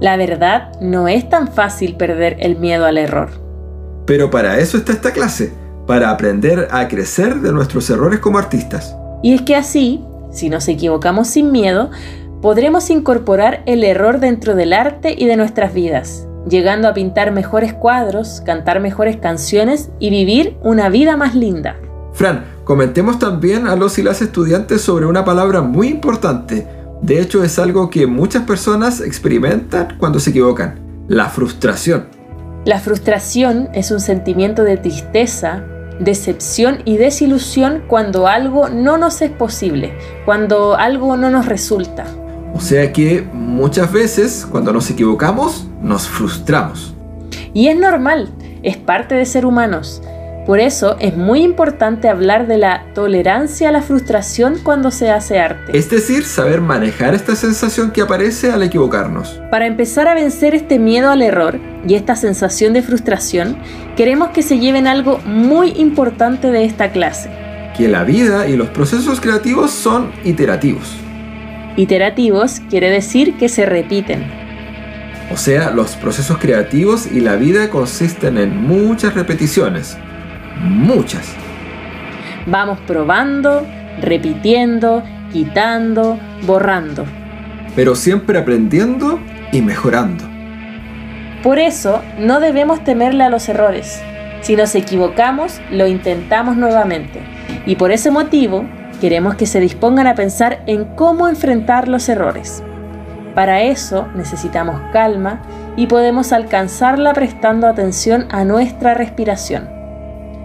La 0.00 0.18
verdad, 0.18 0.78
no 0.82 1.08
es 1.08 1.26
tan 1.30 1.48
fácil 1.48 1.96
perder 1.96 2.36
el 2.40 2.56
miedo 2.56 2.84
al 2.84 2.98
error. 2.98 3.30
Pero 4.04 4.30
para 4.30 4.58
eso 4.58 4.76
está 4.76 4.92
esta 4.92 5.12
clase, 5.12 5.54
para 5.86 6.10
aprender 6.10 6.68
a 6.70 6.86
crecer 6.88 7.36
de 7.36 7.52
nuestros 7.52 7.88
errores 7.88 8.20
como 8.20 8.38
artistas. 8.38 8.94
Y 9.22 9.32
es 9.32 9.40
que 9.40 9.56
así, 9.56 10.04
si 10.30 10.50
nos 10.50 10.68
equivocamos 10.68 11.28
sin 11.28 11.50
miedo, 11.50 11.90
podremos 12.42 12.90
incorporar 12.90 13.62
el 13.64 13.82
error 13.84 14.20
dentro 14.20 14.54
del 14.54 14.74
arte 14.74 15.14
y 15.16 15.24
de 15.24 15.38
nuestras 15.38 15.72
vidas, 15.72 16.28
llegando 16.48 16.88
a 16.88 16.94
pintar 16.94 17.32
mejores 17.32 17.72
cuadros, 17.72 18.42
cantar 18.44 18.80
mejores 18.80 19.16
canciones 19.16 19.90
y 19.98 20.10
vivir 20.10 20.56
una 20.62 20.88
vida 20.88 21.16
más 21.16 21.34
linda. 21.34 21.76
Fran, 22.12 22.44
comentemos 22.64 23.18
también 23.18 23.66
a 23.66 23.76
los 23.76 23.98
y 23.98 24.02
las 24.02 24.22
estudiantes 24.22 24.80
sobre 24.80 25.06
una 25.06 25.24
palabra 25.24 25.62
muy 25.62 25.88
importante. 25.88 26.66
De 27.02 27.20
hecho, 27.20 27.42
es 27.42 27.58
algo 27.58 27.90
que 27.90 28.06
muchas 28.06 28.44
personas 28.44 29.00
experimentan 29.00 29.96
cuando 29.98 30.20
se 30.20 30.30
equivocan. 30.30 30.78
La 31.08 31.28
frustración. 31.28 32.06
La 32.64 32.78
frustración 32.78 33.68
es 33.74 33.90
un 33.90 34.00
sentimiento 34.00 34.62
de 34.62 34.78
tristeza, 34.78 35.64
decepción 36.00 36.78
y 36.84 36.96
desilusión 36.96 37.84
cuando 37.88 38.26
algo 38.26 38.68
no 38.68 38.96
nos 38.96 39.20
es 39.20 39.30
posible, 39.30 39.92
cuando 40.24 40.76
algo 40.76 41.16
no 41.16 41.30
nos 41.30 41.46
resulta. 41.46 42.06
O 42.54 42.60
sea 42.60 42.92
que 42.92 43.26
muchas 43.32 43.92
veces 43.92 44.46
cuando 44.50 44.72
nos 44.72 44.88
equivocamos 44.88 45.66
nos 45.82 46.08
frustramos. 46.08 46.94
Y 47.52 47.68
es 47.68 47.76
normal, 47.76 48.30
es 48.62 48.76
parte 48.76 49.14
de 49.16 49.26
ser 49.26 49.44
humanos. 49.44 50.00
Por 50.46 50.60
eso 50.60 50.96
es 51.00 51.16
muy 51.16 51.42
importante 51.42 52.08
hablar 52.08 52.46
de 52.46 52.58
la 52.58 52.84
tolerancia 52.94 53.70
a 53.70 53.72
la 53.72 53.80
frustración 53.80 54.58
cuando 54.62 54.90
se 54.90 55.10
hace 55.10 55.38
arte. 55.38 55.76
Es 55.76 55.88
decir, 55.88 56.24
saber 56.24 56.60
manejar 56.60 57.14
esta 57.14 57.34
sensación 57.34 57.90
que 57.90 58.02
aparece 58.02 58.50
al 58.50 58.62
equivocarnos. 58.62 59.40
Para 59.50 59.66
empezar 59.66 60.06
a 60.06 60.14
vencer 60.14 60.54
este 60.54 60.78
miedo 60.78 61.10
al 61.10 61.22
error 61.22 61.58
y 61.88 61.94
esta 61.94 62.14
sensación 62.14 62.74
de 62.74 62.82
frustración, 62.82 63.56
queremos 63.96 64.28
que 64.30 64.42
se 64.42 64.58
lleven 64.58 64.86
algo 64.86 65.18
muy 65.24 65.70
importante 65.76 66.50
de 66.50 66.66
esta 66.66 66.92
clase. 66.92 67.30
Que 67.74 67.88
la 67.88 68.04
vida 68.04 68.46
y 68.46 68.56
los 68.56 68.68
procesos 68.68 69.20
creativos 69.20 69.70
son 69.70 70.12
iterativos. 70.24 71.03
Iterativos 71.76 72.60
quiere 72.70 72.90
decir 72.90 73.36
que 73.36 73.48
se 73.48 73.66
repiten. 73.66 74.24
O 75.32 75.36
sea, 75.36 75.70
los 75.70 75.96
procesos 75.96 76.38
creativos 76.38 77.10
y 77.10 77.20
la 77.20 77.34
vida 77.34 77.70
consisten 77.70 78.38
en 78.38 78.56
muchas 78.56 79.14
repeticiones. 79.14 79.96
Muchas. 80.60 81.34
Vamos 82.46 82.78
probando, 82.86 83.66
repitiendo, 84.00 85.02
quitando, 85.32 86.18
borrando. 86.46 87.04
Pero 87.74 87.96
siempre 87.96 88.38
aprendiendo 88.38 89.18
y 89.50 89.62
mejorando. 89.62 90.24
Por 91.42 91.58
eso 91.58 92.02
no 92.18 92.38
debemos 92.38 92.84
temerle 92.84 93.24
a 93.24 93.30
los 93.30 93.48
errores. 93.48 94.00
Si 94.42 94.56
nos 94.56 94.74
equivocamos, 94.74 95.60
lo 95.72 95.86
intentamos 95.86 96.56
nuevamente. 96.56 97.20
Y 97.66 97.76
por 97.76 97.90
ese 97.90 98.10
motivo, 98.10 98.64
queremos 99.04 99.34
que 99.34 99.44
se 99.44 99.60
dispongan 99.60 100.06
a 100.06 100.14
pensar 100.14 100.62
en 100.64 100.86
cómo 100.86 101.28
enfrentar 101.28 101.88
los 101.88 102.08
errores. 102.08 102.62
Para 103.34 103.60
eso 103.60 104.08
necesitamos 104.14 104.80
calma 104.94 105.42
y 105.76 105.88
podemos 105.88 106.32
alcanzarla 106.32 107.12
prestando 107.12 107.66
atención 107.66 108.24
a 108.30 108.46
nuestra 108.46 108.94
respiración. 108.94 109.68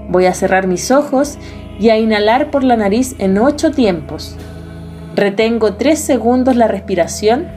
Voy 0.10 0.26
a 0.26 0.34
cerrar 0.34 0.68
mis 0.68 0.92
ojos 0.92 1.38
y 1.80 1.90
a 1.90 1.98
inhalar 1.98 2.52
por 2.52 2.66
la 2.66 2.76
nariz 2.76 3.16
en 3.20 3.38
8 3.38 3.72
tiempos. 3.72 4.36
Retengo 5.16 5.76
3 5.76 5.98
segundos 5.98 6.58
la 6.58 6.68
respiración 6.68 7.48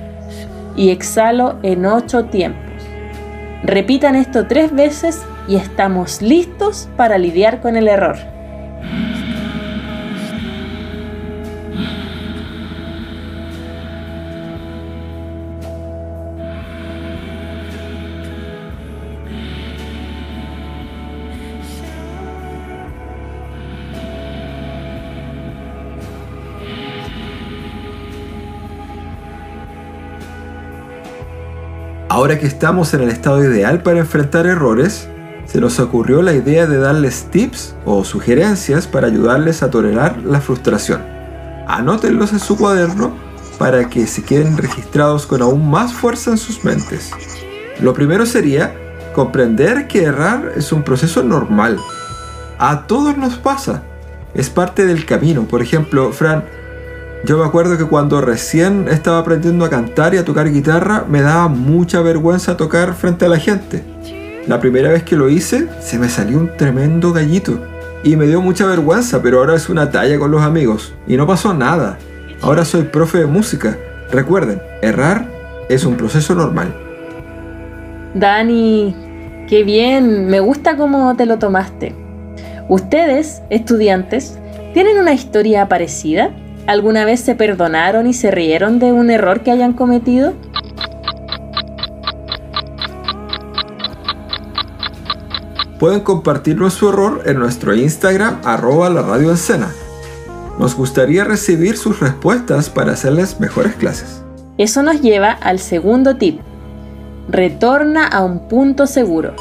y 0.77 0.91
exhalo 0.91 1.59
en 1.65 1.85
8 1.85 2.27
tiempos. 2.27 2.63
Repitan 3.65 4.15
esto 4.15 4.47
tres 4.47 4.73
veces 4.73 5.21
y 5.49 5.57
estamos 5.57 6.23
listos 6.23 6.89
para 6.97 7.19
lidiar 7.19 7.61
con 7.61 7.75
el 7.75 7.89
error. 7.89 8.19
Ahora 32.23 32.39
que 32.39 32.47
estamos 32.47 32.95
en 32.95 33.01
el 33.01 33.09
estado 33.09 33.43
ideal 33.43 33.83
para 33.83 33.99
enfrentar 33.99 34.47
errores, 34.47 35.09
se 35.45 35.61
nos 35.61 35.81
ocurrió 35.81 36.23
la 36.23 36.33
idea 36.33 36.69
de 36.69 36.79
darles 36.79 37.25
tips 37.33 37.75
o 37.85 38.05
sugerencias 38.05 38.87
para 38.87 39.09
ayudarles 39.09 39.65
a 39.65 39.71
tolerar 39.71 40.19
la 40.19 40.41
frustración. 40.41 41.03
Anótenlos 41.67 42.33
en 42.33 42.39
su 42.39 42.57
cuaderno 42.57 43.13
para 43.59 43.91
que 43.91 44.07
se 44.07 44.23
queden 44.23 44.57
registrados 44.57 45.27
con 45.27 45.43
aún 45.43 45.69
más 45.69 45.95
fuerza 45.95 46.31
en 46.31 46.39
sus 46.39 46.63
mentes. 46.65 47.11
Lo 47.81 47.93
primero 47.93 48.25
sería 48.25 48.73
comprender 49.17 49.89
que 49.89 50.05
errar 50.05 50.53
es 50.55 50.71
un 50.71 50.85
proceso 50.85 51.25
normal. 51.25 51.77
A 52.57 52.87
todos 52.87 53.19
nos 53.19 53.35
pasa. 53.35 53.83
Es 54.33 54.49
parte 54.49 54.87
del 54.87 55.07
camino. 55.07 55.43
Por 55.43 55.61
ejemplo, 55.61 56.13
Fran, 56.13 56.45
yo 57.25 57.39
me 57.39 57.45
acuerdo 57.45 57.79
que 57.79 57.85
cuando 57.85 58.21
recién 58.21 58.89
estaba 58.89 59.19
aprendiendo 59.19 59.65
a 59.65 59.71
cantar 59.71 60.13
y 60.13 60.19
a 60.19 60.25
tocar 60.25 60.51
guitarra, 60.51 61.05
me 61.09 61.23
daba 61.23 61.47
mucha 61.47 62.01
vergüenza 62.01 62.57
tocar 62.57 62.95
frente 62.95 63.27
a 63.27 63.29
la 63.29 63.39
gente. 63.39 63.85
La 64.49 64.59
primera 64.59 64.91
vez 64.91 65.05
que 65.05 65.15
lo 65.15 65.31
hice, 65.31 65.69
se 65.81 66.01
me 66.01 66.09
salió 66.09 66.39
un 66.39 66.57
tremendo 66.57 67.13
gallito. 67.13 67.61
Y 68.03 68.17
me 68.17 68.27
dio 68.27 68.41
mucha 68.41 68.67
vergüenza, 68.67 69.23
pero 69.23 69.39
ahora 69.39 69.55
es 69.55 69.69
una 69.69 69.93
talla 69.93 70.19
con 70.19 70.33
los 70.33 70.43
amigos. 70.43 70.95
Y 71.07 71.17
no 71.17 71.25
pasó 71.25 71.55
nada. 71.55 71.97
Ahora 72.41 72.65
soy 72.65 72.83
profe 72.83 73.19
de 73.19 73.27
música. 73.27 73.79
Recuerden, 74.11 74.61
errar 74.83 75.29
es 75.69 75.85
un 75.85 75.97
proceso 75.97 76.35
normal. 76.35 76.75
Dani, 78.15 78.97
qué 79.49 79.63
bien, 79.63 80.27
me 80.27 80.41
gusta 80.41 80.77
cómo 80.77 81.15
te 81.15 81.27
lo 81.27 81.39
tomaste. 81.39 81.95
¿Ustedes, 82.69 83.43
estudiantes, 83.49 84.41
tienen 84.75 84.99
una 84.99 85.13
historia 85.13 85.69
parecida? 85.69 86.33
¿Alguna 86.67 87.05
vez 87.05 87.21
se 87.21 87.35
perdonaron 87.35 88.07
y 88.07 88.13
se 88.13 88.31
rieron 88.31 88.79
de 88.79 88.93
un 88.93 89.11
error 89.11 89.41
que 89.41 89.51
hayan 89.51 89.73
cometido? 89.73 90.33
Pueden 95.81 96.01
compartirnos 96.01 96.75
su 96.75 96.91
error 96.91 97.23
en 97.27 97.41
nuestro 97.41 97.75
Instagram 97.75 98.41
arroba 98.45 98.89
la 98.91 99.03
radio 99.03 99.33
escena. 99.33 99.73
Nos 100.61 100.77
gustaría 100.77 101.25
recibir 101.25 101.77
sus 101.77 101.99
respuestas 101.99 102.71
para 102.71 102.93
hacerles 102.93 103.41
mejores 103.41 103.75
clases. 103.75 104.23
Eso 104.59 104.85
nos 104.85 105.01
lleva 105.01 105.33
al 105.33 105.59
segundo 105.59 106.17
tip. 106.17 106.41
Retorna 107.29 108.07
a 108.07 108.23
un 108.23 108.47
punto 108.47 108.87
seguro. 108.87 109.35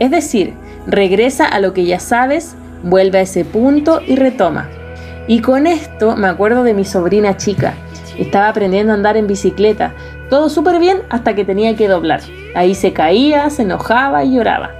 Es 0.00 0.10
decir, 0.10 0.52
regresa 0.86 1.46
a 1.46 1.60
lo 1.60 1.72
que 1.72 1.86
ya 1.86 2.00
sabes, 2.00 2.54
vuelve 2.82 3.18
a 3.18 3.22
ese 3.22 3.46
punto 3.46 4.02
y 4.06 4.16
retoma. 4.16 4.68
Y 5.28 5.42
con 5.42 5.66
esto 5.66 6.16
me 6.16 6.26
acuerdo 6.26 6.64
de 6.64 6.72
mi 6.72 6.86
sobrina 6.86 7.36
chica. 7.36 7.74
Estaba 8.18 8.48
aprendiendo 8.48 8.92
a 8.92 8.96
andar 8.96 9.18
en 9.18 9.26
bicicleta. 9.26 9.94
Todo 10.30 10.48
súper 10.48 10.78
bien 10.80 11.02
hasta 11.10 11.34
que 11.34 11.44
tenía 11.44 11.76
que 11.76 11.86
doblar. 11.86 12.22
Ahí 12.54 12.74
se 12.74 12.94
caía, 12.94 13.50
se 13.50 13.62
enojaba 13.62 14.24
y 14.24 14.34
lloraba. 14.34 14.70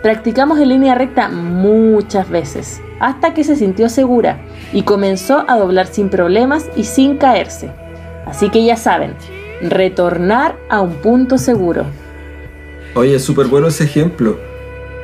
Practicamos 0.00 0.60
en 0.60 0.68
línea 0.68 0.94
recta 0.94 1.28
muchas 1.28 2.30
veces, 2.30 2.80
hasta 3.00 3.34
que 3.34 3.44
se 3.44 3.56
sintió 3.56 3.88
segura 3.88 4.40
y 4.72 4.82
comenzó 4.82 5.44
a 5.48 5.56
doblar 5.58 5.88
sin 5.88 6.08
problemas 6.08 6.66
y 6.76 6.84
sin 6.84 7.18
caerse. 7.18 7.70
Así 8.26 8.50
que 8.50 8.64
ya 8.64 8.76
saben, 8.76 9.14
retornar 9.62 10.56
a 10.68 10.80
un 10.80 10.94
punto 10.94 11.38
seguro. 11.38 11.86
Oye, 12.94 13.18
súper 13.18 13.46
bueno 13.46 13.66
ese 13.66 13.84
ejemplo. 13.84 14.38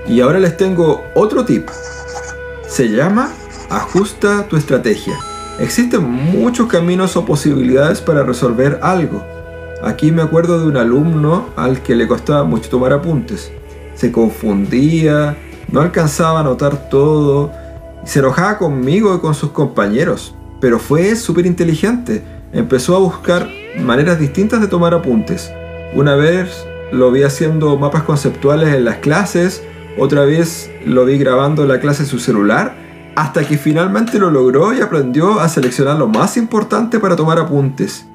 Y 0.07 0.21
ahora 0.21 0.39
les 0.39 0.57
tengo 0.57 1.05
otro 1.15 1.45
tip. 1.45 1.69
Se 2.67 2.89
llama 2.89 3.33
ajusta 3.69 4.47
tu 4.49 4.57
estrategia. 4.57 5.19
Existen 5.59 6.03
muchos 6.03 6.69
caminos 6.69 7.17
o 7.17 7.25
posibilidades 7.25 8.01
para 8.01 8.23
resolver 8.23 8.79
algo. 8.83 9.25
Aquí 9.83 10.13
me 10.13 10.23
acuerdo 10.23 10.61
de 10.61 10.67
un 10.67 10.77
alumno 10.77 11.49
al 11.57 11.83
que 11.83 11.95
le 11.95 12.09
costaba 12.09 12.45
mucho 12.45 12.71
tomar 12.71 12.93
apuntes. 12.93 13.53
Se 13.95 14.13
confundía, 14.13 15.37
no 15.71 15.81
alcanzaba 15.81 16.39
a 16.39 16.41
anotar 16.41 16.89
todo, 16.89 17.53
se 18.05 18.21
enojaba 18.21 18.59
conmigo 18.59 19.15
y 19.15 19.19
con 19.19 19.35
sus 19.35 19.51
compañeros. 19.51 20.35
Pero 20.61 20.79
fue 20.79 21.15
súper 21.17 21.47
inteligente. 21.47 22.23
Empezó 22.53 22.97
a 22.97 23.01
buscar 23.01 23.49
maneras 23.81 24.19
distintas 24.19 24.61
de 24.61 24.69
tomar 24.69 24.95
apuntes. 24.95 25.53
Una 25.95 26.15
vez 26.15 26.67
lo 26.93 27.11
vi 27.11 27.23
haciendo 27.23 27.77
mapas 27.77 28.03
conceptuales 28.03 28.75
en 28.75 28.85
las 28.85 28.97
clases, 28.97 29.63
otra 29.99 30.25
vez 30.25 30.71
lo 30.87 31.05
vi 31.05 31.19
grabando 31.19 31.67
la 31.67 31.81
clase 31.81 32.05
en 32.05 32.09
su 32.09 32.19
celular, 32.19 32.88
hasta 33.19 33.43
que 33.45 33.59
finalmente 33.59 34.17
lo 34.17 34.31
logró 34.31 34.73
y 34.73 34.81
aprendió 34.81 35.41
a 35.41 35.49
seleccionar 35.49 35.97
lo 35.97 36.07
más 36.07 36.37
importante 36.37 37.01
para 37.01 37.17
tomar 37.17 37.37
apuntes. 37.41 38.07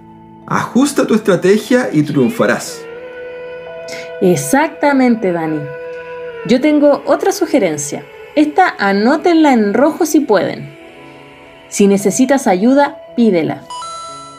Ajusta 0.48 1.06
tu 1.06 1.14
estrategia 1.14 1.90
y 1.92 2.04
triunfarás. 2.04 2.82
Exactamente, 4.22 5.34
Dani. 5.34 5.60
Yo 6.48 6.62
tengo 6.62 7.04
otra 7.06 7.34
sugerencia. 7.34 8.06
Esta 8.38 8.74
anótenla 8.80 9.52
en 9.52 9.74
rojo 9.74 10.06
si 10.06 10.22
pueden. 10.22 10.74
Si 11.68 11.88
necesitas 11.88 12.48
ayuda, 12.48 12.96
pídela. 13.18 13.62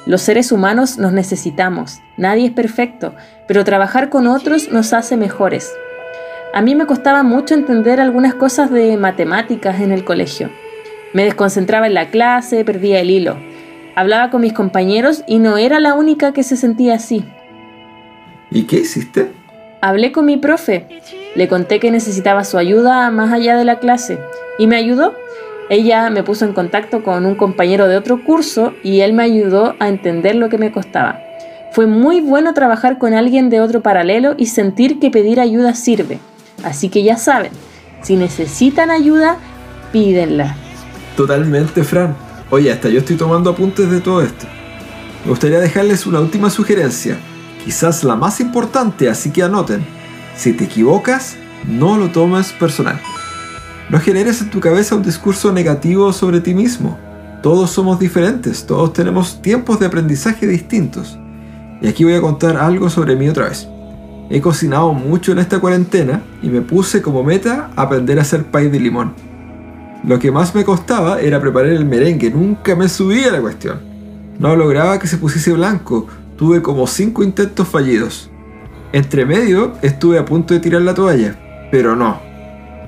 Los 0.07 0.23
seres 0.23 0.51
humanos 0.51 0.97
nos 0.97 1.13
necesitamos. 1.13 2.01
Nadie 2.17 2.47
es 2.47 2.53
perfecto, 2.53 3.15
pero 3.47 3.65
trabajar 3.65 4.09
con 4.09 4.27
otros 4.27 4.71
nos 4.71 4.95
hace 4.95 5.19
mejores. 5.19 5.71
A 6.55 6.63
mí 6.63 6.77
me 6.77 6.87
costaba 6.87 7.25
mucho 7.25 7.55
entender 7.55 8.01
algunas 8.01 8.33
cosas 8.33 8.71
de 8.71 8.97
matemáticas 8.97 9.81
en 9.81 9.91
el 9.91 10.05
colegio. 10.05 10.51
Me 11.13 11.25
desconcentraba 11.25 11.89
en 11.89 11.95
la 11.95 12.11
clase, 12.11 12.65
perdía 12.65 13.01
el 13.01 13.11
hilo. 13.11 13.37
Hablaba 13.97 14.31
con 14.31 14.41
mis 14.41 14.53
compañeros 14.53 15.25
y 15.27 15.41
no 15.41 15.59
era 15.59 15.81
la 15.81 15.95
única 15.95 16.33
que 16.33 16.45
se 16.45 16.57
sentía 16.57 16.95
así. 16.95 17.25
¿Y 18.53 18.69
qué 18.69 18.77
hiciste? 18.77 19.33
Hablé 19.81 20.13
con 20.13 20.27
mi 20.27 20.37
profe. 20.37 20.87
Le 21.35 21.49
conté 21.49 21.81
que 21.81 21.91
necesitaba 21.91 22.45
su 22.45 22.57
ayuda 22.57 23.11
más 23.11 23.33
allá 23.33 23.57
de 23.57 23.65
la 23.65 23.81
clase. 23.81 24.21
¿Y 24.57 24.69
me 24.69 24.77
ayudó? 24.77 25.13
Ella 25.71 26.09
me 26.09 26.23
puso 26.23 26.45
en 26.45 26.53
contacto 26.53 27.03
con 27.03 27.27
un 27.27 27.35
compañero 27.35 27.89
de 27.89 27.97
otro 27.97 28.23
curso 28.23 28.75
y 28.85 29.01
él 29.01 29.13
me 29.13 29.25
ayudó 29.25 29.75
a 29.81 29.89
entender 29.89 30.37
lo 30.37 30.49
que 30.49 30.59
me 30.59 30.71
costaba. 30.71 31.21
Fue 31.73 31.89
muy 31.89 32.21
bueno 32.21 32.55
trabajar 32.55 32.99
con 32.99 33.13
alguien 33.13 33.51
de 33.51 33.61
otro 33.61 33.83
paralelo 33.83 34.37
y 34.39 34.47
sentir 34.47 35.01
que 35.01 35.11
pedir 35.11 35.41
ayuda 35.41 35.75
sirve. 35.75 36.21
Así 36.65 36.89
que 36.89 37.03
ya 37.03 37.17
saben, 37.17 37.53
si 38.03 38.17
necesitan 38.17 38.91
ayuda, 38.91 39.37
pídenla. 39.93 40.57
Totalmente, 41.17 41.85
Fran. 41.85 42.17
Oye, 42.51 42.73
hasta 42.73 42.89
yo 42.89 43.01
estoy 43.01 43.17
tomando 43.17 43.51
apuntes 43.51 43.91
de 43.91 44.01
todo 44.01 44.23
esto. 44.23 44.47
Me 45.25 45.31
gustaría 45.31 45.61
dejarles 45.61 46.07
una 46.07 46.21
última 46.21 46.51
sugerencia, 46.51 47.17
quizás 47.65 48.05
la 48.05 48.17
más 48.17 48.41
importante, 48.41 49.09
así 49.09 49.31
que 49.31 49.43
anoten. 49.43 49.85
Si 50.37 50.53
te 50.53 50.65
equivocas, 50.65 51.37
no 51.67 51.97
lo 51.97 52.11
tomes 52.11 52.53
personal. 52.53 53.01
No 53.89 54.01
generes 54.01 54.41
en 54.41 54.51
tu 54.51 54.61
cabeza 54.61 54.97
un 54.97 55.03
discurso 55.03 55.53
negativo 55.53 56.13
sobre 56.13 56.41
ti 56.41 56.55
mismo. 56.55 56.99
Todos 57.43 57.71
somos 57.71 57.99
diferentes, 57.99 58.67
todos 58.67 58.93
tenemos 58.93 59.43
tiempos 59.43 59.79
de 59.79 59.87
aprendizaje 59.87 60.47
distintos. 60.47 61.19
Y 61.81 61.89
aquí 61.89 62.05
voy 62.05 62.15
a 62.15 62.21
contar 62.21 62.57
algo 62.57 62.89
sobre 62.89 63.17
mí 63.17 63.29
otra 63.29 63.49
vez. 63.49 63.69
He 64.31 64.41
cocinado 64.41 64.93
mucho 64.95 65.33
en 65.33 65.39
esta 65.39 65.61
cuarentena 65.61 66.23
y 66.43 66.49
me 66.49 66.63
puse 66.63 67.03
como 67.03 67.23
meta 67.23 67.71
aprender 67.77 68.19
a 68.19 68.23
hacer 68.23 68.45
pay 68.45 68.69
de 68.69 68.81
limón. 68.81 69.13
Lo 70.07 70.19
que 70.19 70.31
más 70.31 70.55
me 70.55 70.65
costaba 70.65 71.21
era 71.21 71.41
preparar 71.41 71.71
el 71.71 71.85
merengue, 71.85 72.31
nunca 72.31 72.75
me 72.75 72.89
subía 72.89 73.31
la 73.31 73.41
cuestión. 73.41 73.81
No 74.39 74.57
lograba 74.57 74.99
que 74.99 75.07
se 75.07 75.19
pusiese 75.19 75.53
blanco, 75.53 76.07
tuve 76.37 76.63
como 76.63 76.87
5 76.87 77.23
intentos 77.23 77.69
fallidos. 77.69 78.31
Entre 78.93 79.25
medio 79.25 79.73
estuve 79.83 80.19
a 80.19 80.25
punto 80.25 80.55
de 80.55 80.61
tirar 80.61 80.83
la 80.83 80.95
toalla, 80.95 81.69
pero 81.71 81.97
no, 81.97 82.21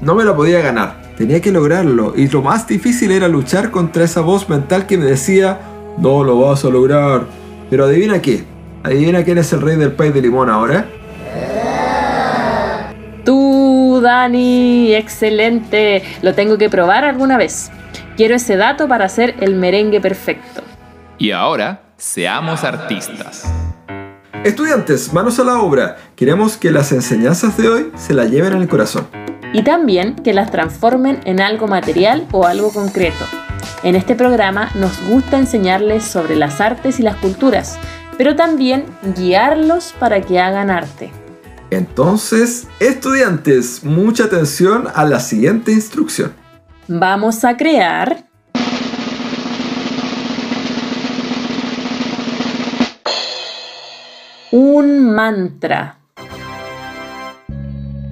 no 0.00 0.14
me 0.14 0.24
la 0.24 0.36
podía 0.36 0.60
ganar, 0.60 1.14
tenía 1.16 1.40
que 1.40 1.52
lograrlo 1.52 2.12
y 2.16 2.28
lo 2.28 2.42
más 2.42 2.66
difícil 2.66 3.10
era 3.10 3.28
luchar 3.28 3.70
contra 3.70 4.04
esa 4.04 4.20
voz 4.20 4.48
mental 4.48 4.86
que 4.86 4.98
me 4.98 5.06
decía, 5.06 5.60
no 5.98 6.22
lo 6.22 6.40
vas 6.40 6.64
a 6.64 6.68
lograr. 6.68 7.26
Pero 7.70 7.84
adivina 7.86 8.20
qué, 8.20 8.44
adivina 8.82 9.24
quién 9.24 9.38
es 9.38 9.52
el 9.52 9.62
rey 9.62 9.76
del 9.76 9.92
pay 9.92 10.12
de 10.12 10.22
limón 10.22 10.50
ahora. 10.50 10.86
Tú, 13.24 13.95
Dani, 14.06 14.94
excelente. 14.94 16.04
Lo 16.22 16.32
tengo 16.32 16.58
que 16.58 16.70
probar 16.70 17.04
alguna 17.04 17.36
vez. 17.36 17.72
Quiero 18.16 18.36
ese 18.36 18.56
dato 18.56 18.86
para 18.86 19.06
hacer 19.06 19.34
el 19.40 19.56
merengue 19.56 20.00
perfecto. 20.00 20.62
Y 21.18 21.32
ahora, 21.32 21.82
seamos 21.96 22.62
artistas. 22.62 23.52
Estudiantes, 24.44 25.12
manos 25.12 25.40
a 25.40 25.44
la 25.44 25.58
obra. 25.58 25.96
Queremos 26.14 26.56
que 26.56 26.70
las 26.70 26.92
enseñanzas 26.92 27.56
de 27.56 27.68
hoy 27.68 27.92
se 27.96 28.14
las 28.14 28.30
lleven 28.30 28.52
al 28.52 28.68
corazón. 28.68 29.08
Y 29.52 29.62
también 29.62 30.14
que 30.14 30.32
las 30.32 30.52
transformen 30.52 31.18
en 31.24 31.40
algo 31.40 31.66
material 31.66 32.28
o 32.30 32.46
algo 32.46 32.72
concreto. 32.72 33.24
En 33.82 33.96
este 33.96 34.14
programa 34.14 34.70
nos 34.76 35.04
gusta 35.08 35.36
enseñarles 35.36 36.04
sobre 36.04 36.36
las 36.36 36.60
artes 36.60 37.00
y 37.00 37.02
las 37.02 37.16
culturas, 37.16 37.76
pero 38.16 38.36
también 38.36 38.84
guiarlos 39.16 39.94
para 39.98 40.20
que 40.20 40.38
hagan 40.38 40.70
arte. 40.70 41.10
Entonces, 41.70 42.68
estudiantes, 42.78 43.82
mucha 43.82 44.24
atención 44.24 44.84
a 44.94 45.04
la 45.04 45.18
siguiente 45.18 45.72
instrucción. 45.72 46.32
Vamos 46.86 47.44
a 47.44 47.56
crear 47.56 48.24
un 54.52 55.12
mantra. 55.12 55.98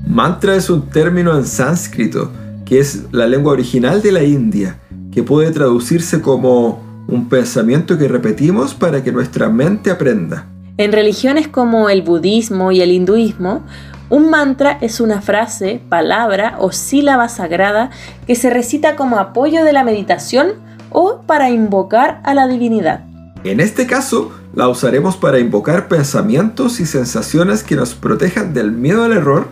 Mantra 0.07 0.57
es 0.57 0.69
un 0.69 0.91
término 0.91 1.37
en 1.37 1.45
sánscrito, 1.45 2.33
que 2.65 2.81
es 2.81 3.05
la 3.13 3.27
lengua 3.27 3.53
original 3.53 4.03
de 4.03 4.13
la 4.13 4.25
India, 4.25 4.81
que 5.13 5.23
puede 5.23 5.53
traducirse 5.53 6.21
como 6.21 6.83
un 7.07 7.29
pensamiento 7.29 7.97
que 7.97 8.09
repetimos 8.09 8.75
para 8.75 9.05
que 9.05 9.13
nuestra 9.13 9.49
mente 9.49 9.91
aprenda. 9.91 10.54
En 10.77 10.91
religiones 10.91 11.47
como 11.47 11.89
el 11.89 12.03
budismo 12.03 12.73
y 12.73 12.81
el 12.81 12.91
hinduismo, 12.91 13.63
un 14.11 14.29
mantra 14.29 14.77
es 14.81 15.01
una 15.01 15.21
frase, 15.21 15.81
palabra 15.89 16.57
o 16.59 16.73
sílaba 16.73 17.29
sagrada 17.29 17.91
que 18.27 18.35
se 18.35 18.51
recita 18.51 18.97
como 18.97 19.19
apoyo 19.19 19.65
de 19.65 19.73
la 19.73 19.85
meditación 19.85 20.55
o 20.91 21.21
para 21.27 21.49
invocar 21.51 22.21
a 22.25 22.35
la 22.35 22.49
divinidad. 22.49 23.05
En 23.45 23.61
este 23.61 23.87
caso, 23.87 24.33
la 24.53 24.69
usaremos 24.69 25.17
para 25.17 25.39
invocar 25.39 25.87
pensamientos 25.87 26.81
y 26.81 26.87
sensaciones 26.87 27.63
que 27.63 27.77
nos 27.77 27.95
protejan 27.95 28.53
del 28.53 28.73
miedo 28.73 29.05
al 29.05 29.13
error 29.13 29.49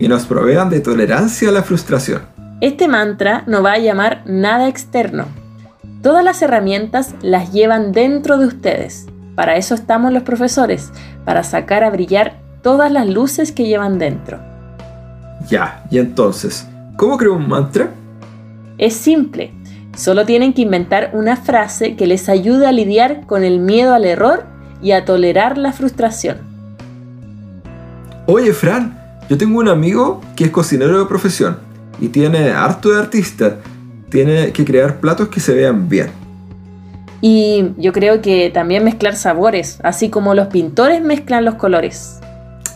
y 0.00 0.08
nos 0.08 0.26
provean 0.26 0.70
de 0.70 0.80
tolerancia 0.80 1.50
a 1.50 1.52
la 1.52 1.62
frustración. 1.62 2.22
Este 2.60 2.88
mantra 2.88 3.44
no 3.46 3.62
va 3.62 3.74
a 3.74 3.78
llamar 3.78 4.22
nada 4.26 4.68
externo. 4.68 5.26
Todas 6.02 6.24
las 6.24 6.42
herramientas 6.42 7.14
las 7.22 7.52
llevan 7.52 7.92
dentro 7.92 8.38
de 8.38 8.46
ustedes. 8.46 9.06
Para 9.34 9.56
eso 9.56 9.74
estamos 9.74 10.12
los 10.12 10.22
profesores, 10.22 10.92
para 11.24 11.42
sacar 11.42 11.84
a 11.84 11.90
brillar 11.90 12.38
todas 12.62 12.90
las 12.90 13.08
luces 13.08 13.52
que 13.52 13.66
llevan 13.66 13.98
dentro. 13.98 14.38
Ya, 15.48 15.84
y 15.90 15.98
entonces, 15.98 16.66
¿cómo 16.96 17.16
creo 17.16 17.34
un 17.34 17.48
mantra? 17.48 17.90
Es 18.78 18.94
simple, 18.94 19.52
solo 19.96 20.24
tienen 20.24 20.52
que 20.52 20.62
inventar 20.62 21.10
una 21.12 21.36
frase 21.36 21.96
que 21.96 22.06
les 22.06 22.28
ayude 22.28 22.66
a 22.66 22.72
lidiar 22.72 23.26
con 23.26 23.44
el 23.44 23.58
miedo 23.58 23.94
al 23.94 24.04
error 24.04 24.44
y 24.82 24.92
a 24.92 25.04
tolerar 25.04 25.58
la 25.58 25.72
frustración. 25.72 26.38
Oye, 28.26 28.52
Fran, 28.52 28.98
yo 29.28 29.36
tengo 29.36 29.58
un 29.58 29.68
amigo 29.68 30.20
que 30.36 30.44
es 30.44 30.50
cocinero 30.50 30.98
de 30.98 31.06
profesión 31.06 31.58
y 32.00 32.08
tiene 32.08 32.50
harto 32.50 32.90
de 32.90 33.00
artista. 33.00 33.58
Tiene 34.08 34.52
que 34.52 34.64
crear 34.64 35.00
platos 35.00 35.28
que 35.28 35.40
se 35.40 35.54
vean 35.54 35.88
bien. 35.88 36.23
Y 37.26 37.72
yo 37.78 37.94
creo 37.94 38.20
que 38.20 38.50
también 38.50 38.84
mezclar 38.84 39.16
sabores, 39.16 39.78
así 39.82 40.10
como 40.10 40.34
los 40.34 40.48
pintores 40.48 41.00
mezclan 41.00 41.46
los 41.46 41.54
colores. 41.54 42.20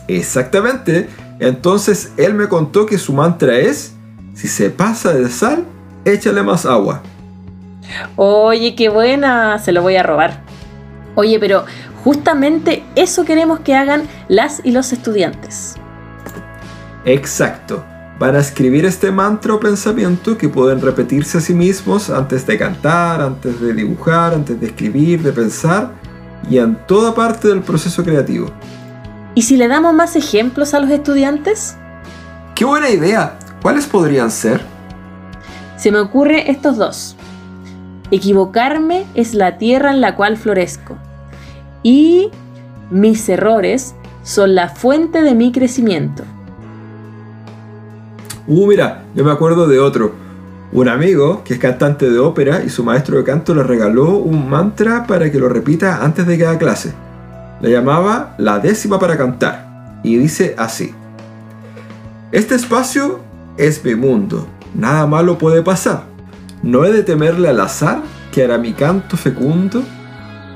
Exactamente. 0.07 1.07
Entonces 1.39 2.13
él 2.17 2.33
me 2.33 2.47
contó 2.47 2.87
que 2.87 2.97
su 2.97 3.13
mantra 3.13 3.59
es, 3.59 3.93
si 4.33 4.47
se 4.47 4.71
pasa 4.71 5.13
de 5.13 5.29
sal, 5.29 5.65
échale 6.03 6.41
más 6.41 6.65
agua. 6.65 7.03
Oye, 8.15 8.73
qué 8.73 8.89
buena, 8.89 9.59
se 9.59 9.71
lo 9.71 9.83
voy 9.83 9.97
a 9.97 10.01
robar. 10.01 10.41
Oye, 11.13 11.39
pero 11.39 11.65
justamente 12.03 12.81
eso 12.95 13.25
queremos 13.25 13.59
que 13.59 13.75
hagan 13.75 14.07
las 14.29 14.65
y 14.65 14.71
los 14.71 14.91
estudiantes. 14.93 15.75
Exacto. 17.05 17.85
Van 18.19 18.35
a 18.35 18.39
escribir 18.39 18.83
este 18.83 19.13
mantra 19.13 19.53
o 19.53 19.61
pensamiento 19.61 20.37
que 20.37 20.49
pueden 20.49 20.81
repetirse 20.81 21.37
a 21.37 21.41
sí 21.41 21.53
mismos 21.53 22.09
antes 22.09 22.45
de 22.45 22.57
cantar, 22.57 23.21
antes 23.21 23.61
de 23.61 23.73
dibujar, 23.73 24.33
antes 24.33 24.59
de 24.59 24.67
escribir, 24.67 25.23
de 25.23 25.31
pensar 25.31 25.93
y 26.49 26.57
en 26.57 26.75
toda 26.85 27.15
parte 27.15 27.47
del 27.47 27.61
proceso 27.61 28.03
creativo. 28.03 28.47
¿Y 29.35 29.43
si 29.43 29.55
le 29.55 29.69
damos 29.69 29.93
más 29.93 30.17
ejemplos 30.17 30.73
a 30.73 30.81
los 30.81 30.89
estudiantes? 30.89 31.77
¡Qué 32.55 32.65
buena 32.65 32.89
idea! 32.89 33.39
¿Cuáles 33.61 33.87
podrían 33.87 34.31
ser? 34.31 34.61
Se 35.77 35.89
me 35.89 35.99
ocurre 35.99 36.51
estos 36.51 36.75
dos. 36.75 37.15
Equivocarme 38.11 39.05
es 39.15 39.33
la 39.33 39.57
tierra 39.57 39.91
en 39.91 40.01
la 40.01 40.17
cual 40.17 40.35
florezco. 40.35 40.97
Y 41.83 42.31
mis 42.91 43.29
errores 43.29 43.95
son 44.23 44.55
la 44.55 44.67
fuente 44.67 45.21
de 45.21 45.35
mi 45.35 45.53
crecimiento. 45.53 46.25
Uh, 48.49 48.65
mira, 48.65 49.03
yo 49.13 49.23
me 49.23 49.31
acuerdo 49.31 49.67
de 49.67 49.79
otro. 49.79 50.11
Un 50.71 50.89
amigo 50.89 51.43
que 51.43 51.53
es 51.53 51.59
cantante 51.59 52.09
de 52.09 52.17
ópera 52.17 52.63
y 52.63 52.69
su 52.69 52.83
maestro 52.83 53.17
de 53.17 53.23
canto 53.23 53.53
le 53.53 53.61
regaló 53.61 54.17
un 54.17 54.49
mantra 54.49 55.05
para 55.05 55.31
que 55.31 55.37
lo 55.37 55.49
repita 55.49 56.03
antes 56.03 56.25
de 56.25 56.39
cada 56.39 56.57
clase. 56.57 56.91
Le 57.61 57.69
llamaba 57.69 58.33
la 58.39 58.57
décima 58.57 58.97
para 58.97 59.17
cantar 59.17 59.99
y 60.03 60.17
dice 60.17 60.55
así. 60.57 60.95
Este 62.31 62.55
espacio 62.55 63.19
es 63.55 63.85
mi 63.85 63.93
mundo, 63.93 64.47
nada 64.73 65.05
malo 65.05 65.37
puede 65.37 65.61
pasar. 65.61 66.05
No 66.63 66.85
he 66.85 66.91
de 66.91 67.03
temerle 67.03 67.49
al 67.49 67.59
azar 67.59 68.01
que 68.31 68.43
hará 68.43 68.57
mi 68.57 68.73
canto 68.73 69.15
fecundo 69.15 69.83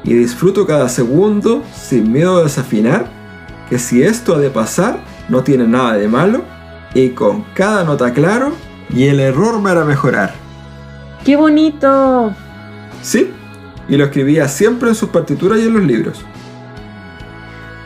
y 0.03 0.15
disfruto 0.15 0.65
cada 0.65 0.89
segundo 0.89 1.61
sin 1.75 2.11
miedo 2.11 2.37
a 2.37 2.43
desafinar, 2.43 3.05
que 3.69 3.77
si 3.77 4.01
esto 4.01 4.33
ha 4.33 4.39
de 4.39 4.49
pasar 4.49 4.97
no 5.29 5.43
tiene 5.43 5.67
nada 5.67 5.93
de 5.93 6.07
malo 6.07 6.52
y 6.93 7.09
con 7.09 7.43
cada 7.53 7.83
nota 7.83 8.13
claro 8.13 8.53
y 8.89 9.07
el 9.07 9.19
error 9.19 9.59
me 9.61 9.71
hará 9.71 9.83
mejorar. 9.83 10.33
¡Qué 11.25 11.35
bonito! 11.35 12.33
Sí, 13.01 13.31
y 13.87 13.97
lo 13.97 14.05
escribía 14.05 14.47
siempre 14.47 14.89
en 14.89 14.95
sus 14.95 15.09
partituras 15.09 15.59
y 15.59 15.63
en 15.63 15.73
los 15.73 15.83
libros. 15.83 16.25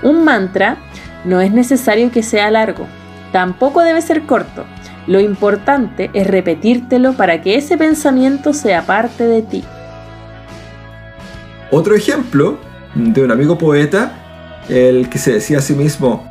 Un 0.04 0.24
mantra 0.24 0.78
no 1.26 1.42
es 1.42 1.52
necesario 1.52 2.12
que 2.12 2.24
sea 2.24 2.52
largo, 2.52 2.88
tampoco 3.32 3.82
debe 3.82 4.02
ser 4.02 4.24
corto. 4.24 4.66
Lo 5.08 5.20
importante 5.22 6.10
es 6.14 6.28
repetírtelo 6.28 7.14
para 7.14 7.42
que 7.42 7.56
ese 7.56 7.78
pensamiento 7.78 8.54
sea 8.54 8.86
parte 8.86 9.24
de 9.24 9.42
ti. 9.42 9.64
Otro 11.72 11.96
ejemplo 11.96 12.58
de 12.94 13.24
un 13.24 13.32
amigo 13.32 13.58
poeta, 13.58 14.64
el 14.68 15.10
que 15.10 15.18
se 15.18 15.34
decía 15.34 15.60
a 15.60 15.62
sí 15.62 15.74
mismo, 15.74 16.27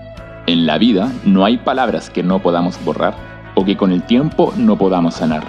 En 0.46 0.64
la 0.64 0.78
vida 0.78 1.12
no 1.24 1.44
hay 1.44 1.58
palabras 1.58 2.08
que 2.08 2.22
no 2.22 2.40
podamos 2.40 2.82
borrar 2.84 3.16
o 3.56 3.64
que 3.64 3.76
con 3.76 3.90
el 3.90 4.04
tiempo 4.04 4.52
no 4.56 4.78
podamos 4.78 5.14
sanar. 5.16 5.44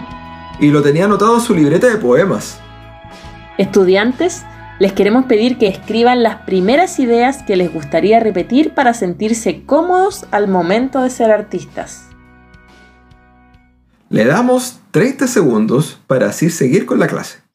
y 0.60 0.72
lo 0.72 0.82
tenía 0.82 1.06
anotado 1.06 1.36
en 1.36 1.42
su 1.42 1.54
libreta 1.54 1.86
de 1.86 1.98
poemas. 1.98 2.60
Estudiantes, 3.60 4.44
les 4.80 4.92
queremos 4.92 5.26
pedir 5.26 5.60
que 5.60 5.68
escriban 5.68 6.24
las 6.24 6.38
primeras 6.48 6.98
ideas 7.00 7.44
que 7.44 7.56
les 7.56 7.72
gustaría 7.72 8.20
repetir 8.20 8.74
para 8.74 8.96
sentirse 8.96 9.64
cómodos 9.68 10.26
al 10.32 10.48
momento 10.48 11.04
de 11.04 11.12
ser 11.12 11.30
artistas. 11.30 12.08
Le 14.10 14.26
damos 14.26 14.80
30 14.90 15.28
segundos 15.28 16.00
para 16.08 16.30
así 16.30 16.50
seguir 16.50 16.88
con 16.88 16.98
la 16.98 17.06
clase. 17.06 17.47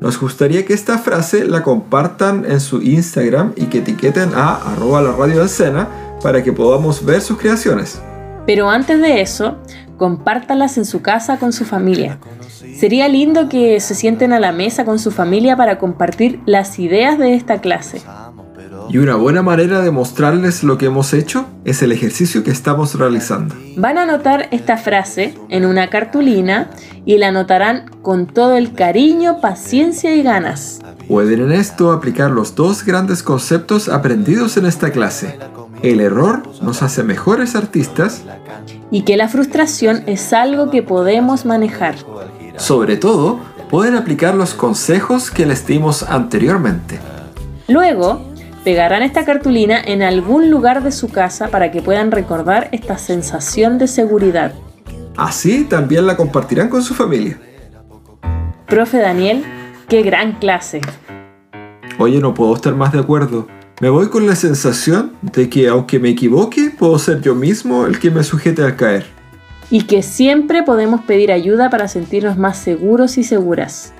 Nos 0.00 0.18
gustaría 0.18 0.64
que 0.64 0.72
esta 0.72 0.96
frase 0.96 1.44
la 1.44 1.62
compartan 1.62 2.46
en 2.50 2.60
su 2.60 2.80
Instagram 2.80 3.52
y 3.54 3.66
que 3.66 3.78
etiqueten 3.78 4.30
a 4.34 4.54
arroba 4.72 5.02
la 5.02 5.12
radio 5.12 5.44
escena 5.44 5.88
para 6.22 6.42
que 6.42 6.54
podamos 6.54 7.04
ver 7.04 7.20
sus 7.20 7.38
creaciones. 7.38 8.00
Pero 8.46 8.70
antes 8.70 8.98
de 9.00 9.20
eso, 9.20 9.58
compártalas 9.98 10.78
en 10.78 10.86
su 10.86 11.02
casa 11.02 11.38
con 11.38 11.52
su 11.52 11.66
familia. 11.66 12.18
Sería 12.74 13.08
lindo 13.08 13.50
que 13.50 13.78
se 13.80 13.94
sienten 13.94 14.32
a 14.32 14.40
la 14.40 14.52
mesa 14.52 14.86
con 14.86 14.98
su 14.98 15.10
familia 15.10 15.54
para 15.54 15.78
compartir 15.78 16.40
las 16.46 16.78
ideas 16.78 17.18
de 17.18 17.34
esta 17.34 17.60
clase. 17.60 18.00
Y 18.92 18.98
una 18.98 19.14
buena 19.14 19.40
manera 19.42 19.82
de 19.82 19.92
mostrarles 19.92 20.64
lo 20.64 20.76
que 20.76 20.86
hemos 20.86 21.12
hecho 21.14 21.46
es 21.64 21.80
el 21.82 21.92
ejercicio 21.92 22.42
que 22.42 22.50
estamos 22.50 22.96
realizando. 22.96 23.54
Van 23.76 23.98
a 23.98 24.02
anotar 24.02 24.48
esta 24.50 24.76
frase 24.76 25.34
en 25.48 25.64
una 25.64 25.88
cartulina 25.90 26.70
y 27.04 27.18
la 27.18 27.28
anotarán 27.28 27.88
con 28.02 28.26
todo 28.26 28.56
el 28.56 28.72
cariño, 28.72 29.40
paciencia 29.40 30.16
y 30.16 30.22
ganas. 30.24 30.80
Pueden 31.06 31.40
en 31.42 31.52
esto 31.52 31.92
aplicar 31.92 32.32
los 32.32 32.56
dos 32.56 32.84
grandes 32.84 33.22
conceptos 33.22 33.88
aprendidos 33.88 34.56
en 34.56 34.66
esta 34.66 34.90
clase. 34.90 35.38
El 35.82 36.00
error 36.00 36.42
nos 36.60 36.82
hace 36.82 37.04
mejores 37.04 37.54
artistas, 37.54 38.24
Y 38.90 39.02
que 39.02 39.16
la 39.16 39.28
frustración 39.28 40.02
es 40.06 40.32
algo 40.32 40.68
que 40.70 40.82
podemos 40.82 41.44
manejar. 41.44 41.94
sobre 42.56 42.96
todo, 42.96 43.38
pueden 43.70 43.94
aplicar 43.94 44.34
los 44.34 44.52
consejos 44.52 45.30
que 45.30 45.46
les 45.46 45.64
dimos 45.64 46.02
anteriormente. 46.02 46.98
Luego, 47.68 48.29
pegarán 48.64 49.02
esta 49.02 49.24
cartulina 49.24 49.80
en 49.80 50.02
algún 50.02 50.50
lugar 50.50 50.82
de 50.82 50.92
su 50.92 51.08
casa 51.08 51.48
para 51.48 51.70
que 51.70 51.82
puedan 51.82 52.10
recordar 52.10 52.68
esta 52.72 52.98
sensación 52.98 53.78
de 53.78 53.88
seguridad. 53.88 54.52
Así 55.16 55.64
también 55.64 56.06
la 56.06 56.16
compartirán 56.16 56.68
con 56.68 56.82
su 56.82 56.94
familia. 56.94 57.38
Profe 58.66 58.98
Daniel, 58.98 59.44
qué 59.88 60.02
gran 60.02 60.38
clase. 60.38 60.80
Oye, 61.98 62.20
no 62.20 62.34
puedo 62.34 62.54
estar 62.54 62.74
más 62.74 62.92
de 62.92 63.00
acuerdo. 63.00 63.46
Me 63.80 63.88
voy 63.88 64.08
con 64.08 64.26
la 64.26 64.36
sensación 64.36 65.12
de 65.22 65.48
que 65.48 65.68
aunque 65.68 65.98
me 65.98 66.10
equivoque, 66.10 66.70
puedo 66.70 66.98
ser 66.98 67.20
yo 67.20 67.34
mismo 67.34 67.86
el 67.86 67.98
que 67.98 68.10
me 68.10 68.22
sujete 68.22 68.62
al 68.62 68.76
caer. 68.76 69.06
Y 69.70 69.82
que 69.82 70.02
siempre 70.02 70.62
podemos 70.62 71.00
pedir 71.02 71.32
ayuda 71.32 71.70
para 71.70 71.88
sentirnos 71.88 72.36
más 72.36 72.58
seguros 72.58 73.18
y 73.18 73.24
seguras. 73.24 73.94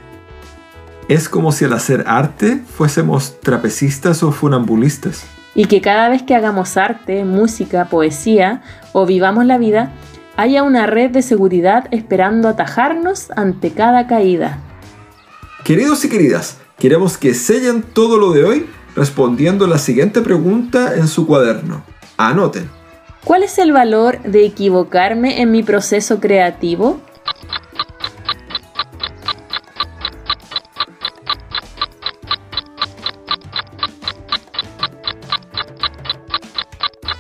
Es 1.11 1.29
como 1.29 1.51
si 1.51 1.65
al 1.65 1.73
hacer 1.73 2.05
arte 2.07 2.63
fuésemos 2.77 3.41
trapecistas 3.41 4.23
o 4.23 4.31
funambulistas. 4.31 5.25
Y 5.57 5.65
que 5.65 5.81
cada 5.81 6.09
vez 6.09 6.23
que 6.23 6.37
hagamos 6.37 6.77
arte, 6.77 7.25
música, 7.25 7.87
poesía 7.87 8.63
o 8.93 9.07
vivamos 9.07 9.45
la 9.45 9.59
vida, 9.59 9.91
haya 10.37 10.63
una 10.63 10.87
red 10.87 11.11
de 11.11 11.23
seguridad 11.23 11.89
esperando 11.91 12.47
atajarnos 12.47 13.33
ante 13.33 13.73
cada 13.73 14.07
caída. 14.07 14.61
Queridos 15.65 16.05
y 16.05 16.09
queridas, 16.09 16.59
queremos 16.79 17.19
que 17.19 17.35
sellen 17.35 17.83
todo 17.83 18.17
lo 18.17 18.31
de 18.31 18.45
hoy 18.45 18.67
respondiendo 18.95 19.67
la 19.67 19.79
siguiente 19.79 20.21
pregunta 20.21 20.95
en 20.95 21.09
su 21.09 21.27
cuaderno. 21.27 21.83
Anoten. 22.19 22.71
¿Cuál 23.25 23.43
es 23.43 23.59
el 23.59 23.73
valor 23.73 24.23
de 24.23 24.47
equivocarme 24.47 25.43
en 25.43 25.51
mi 25.51 25.65
proceso 25.65 26.21
creativo? 26.21 27.01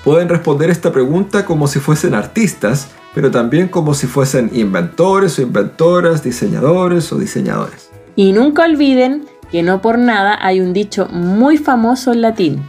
Pueden 0.04 0.28
responder 0.28 0.70
esta 0.70 0.92
pregunta 0.92 1.44
como 1.44 1.66
si 1.66 1.78
fuesen 1.78 2.14
artistas, 2.14 2.88
pero 3.14 3.30
también 3.30 3.68
como 3.68 3.92
si 3.92 4.06
fuesen 4.06 4.50
inventores 4.52 5.38
o 5.38 5.42
inventoras, 5.42 6.24
diseñadores 6.24 7.12
o 7.12 7.18
diseñadores. 7.18 7.90
Y 8.16 8.32
nunca 8.32 8.64
olviden 8.64 9.26
que 9.50 9.62
no 9.62 9.82
por 9.82 9.98
nada 9.98 10.38
hay 10.40 10.60
un 10.60 10.72
dicho 10.72 11.06
muy 11.08 11.58
famoso 11.58 12.12
en 12.12 12.22
latín. 12.22 12.62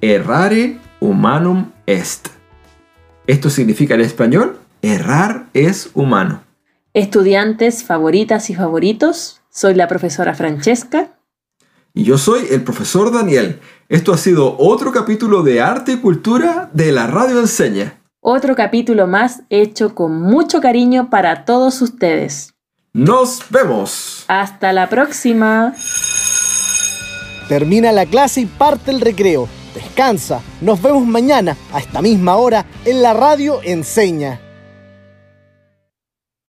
Errare 0.00 0.78
humanum 1.00 1.70
est. 1.86 2.28
Esto 3.26 3.50
significa 3.50 3.94
en 3.94 4.00
español, 4.02 4.58
errar 4.82 5.46
es 5.54 5.90
humano. 5.94 6.42
Estudiantes 6.94 7.84
favoritas 7.84 8.50
y 8.50 8.54
favoritos, 8.54 9.40
soy 9.50 9.74
la 9.74 9.88
profesora 9.88 10.34
Francesca. 10.34 11.16
Y 11.94 12.04
yo 12.04 12.18
soy 12.18 12.46
el 12.50 12.62
profesor 12.62 13.12
Daniel. 13.12 13.60
Esto 13.92 14.14
ha 14.14 14.16
sido 14.16 14.56
otro 14.58 14.90
capítulo 14.90 15.42
de 15.42 15.60
arte 15.60 15.92
y 15.92 15.96
cultura 15.98 16.70
de 16.72 16.92
la 16.92 17.06
radio 17.08 17.40
enseña. 17.40 18.00
Otro 18.22 18.56
capítulo 18.56 19.06
más 19.06 19.42
hecho 19.50 19.94
con 19.94 20.18
mucho 20.18 20.62
cariño 20.62 21.10
para 21.10 21.44
todos 21.44 21.82
ustedes. 21.82 22.54
Nos 22.94 23.44
vemos. 23.50 24.24
Hasta 24.28 24.72
la 24.72 24.88
próxima. 24.88 25.74
Termina 27.50 27.92
la 27.92 28.06
clase 28.06 28.40
y 28.40 28.46
parte 28.46 28.92
el 28.92 29.02
recreo. 29.02 29.46
Descansa. 29.74 30.40
Nos 30.62 30.80
vemos 30.80 31.06
mañana 31.06 31.54
a 31.74 31.78
esta 31.78 32.00
misma 32.00 32.36
hora 32.36 32.64
en 32.86 33.02
la 33.02 33.12
radio 33.12 33.60
Enseña. 33.62 34.40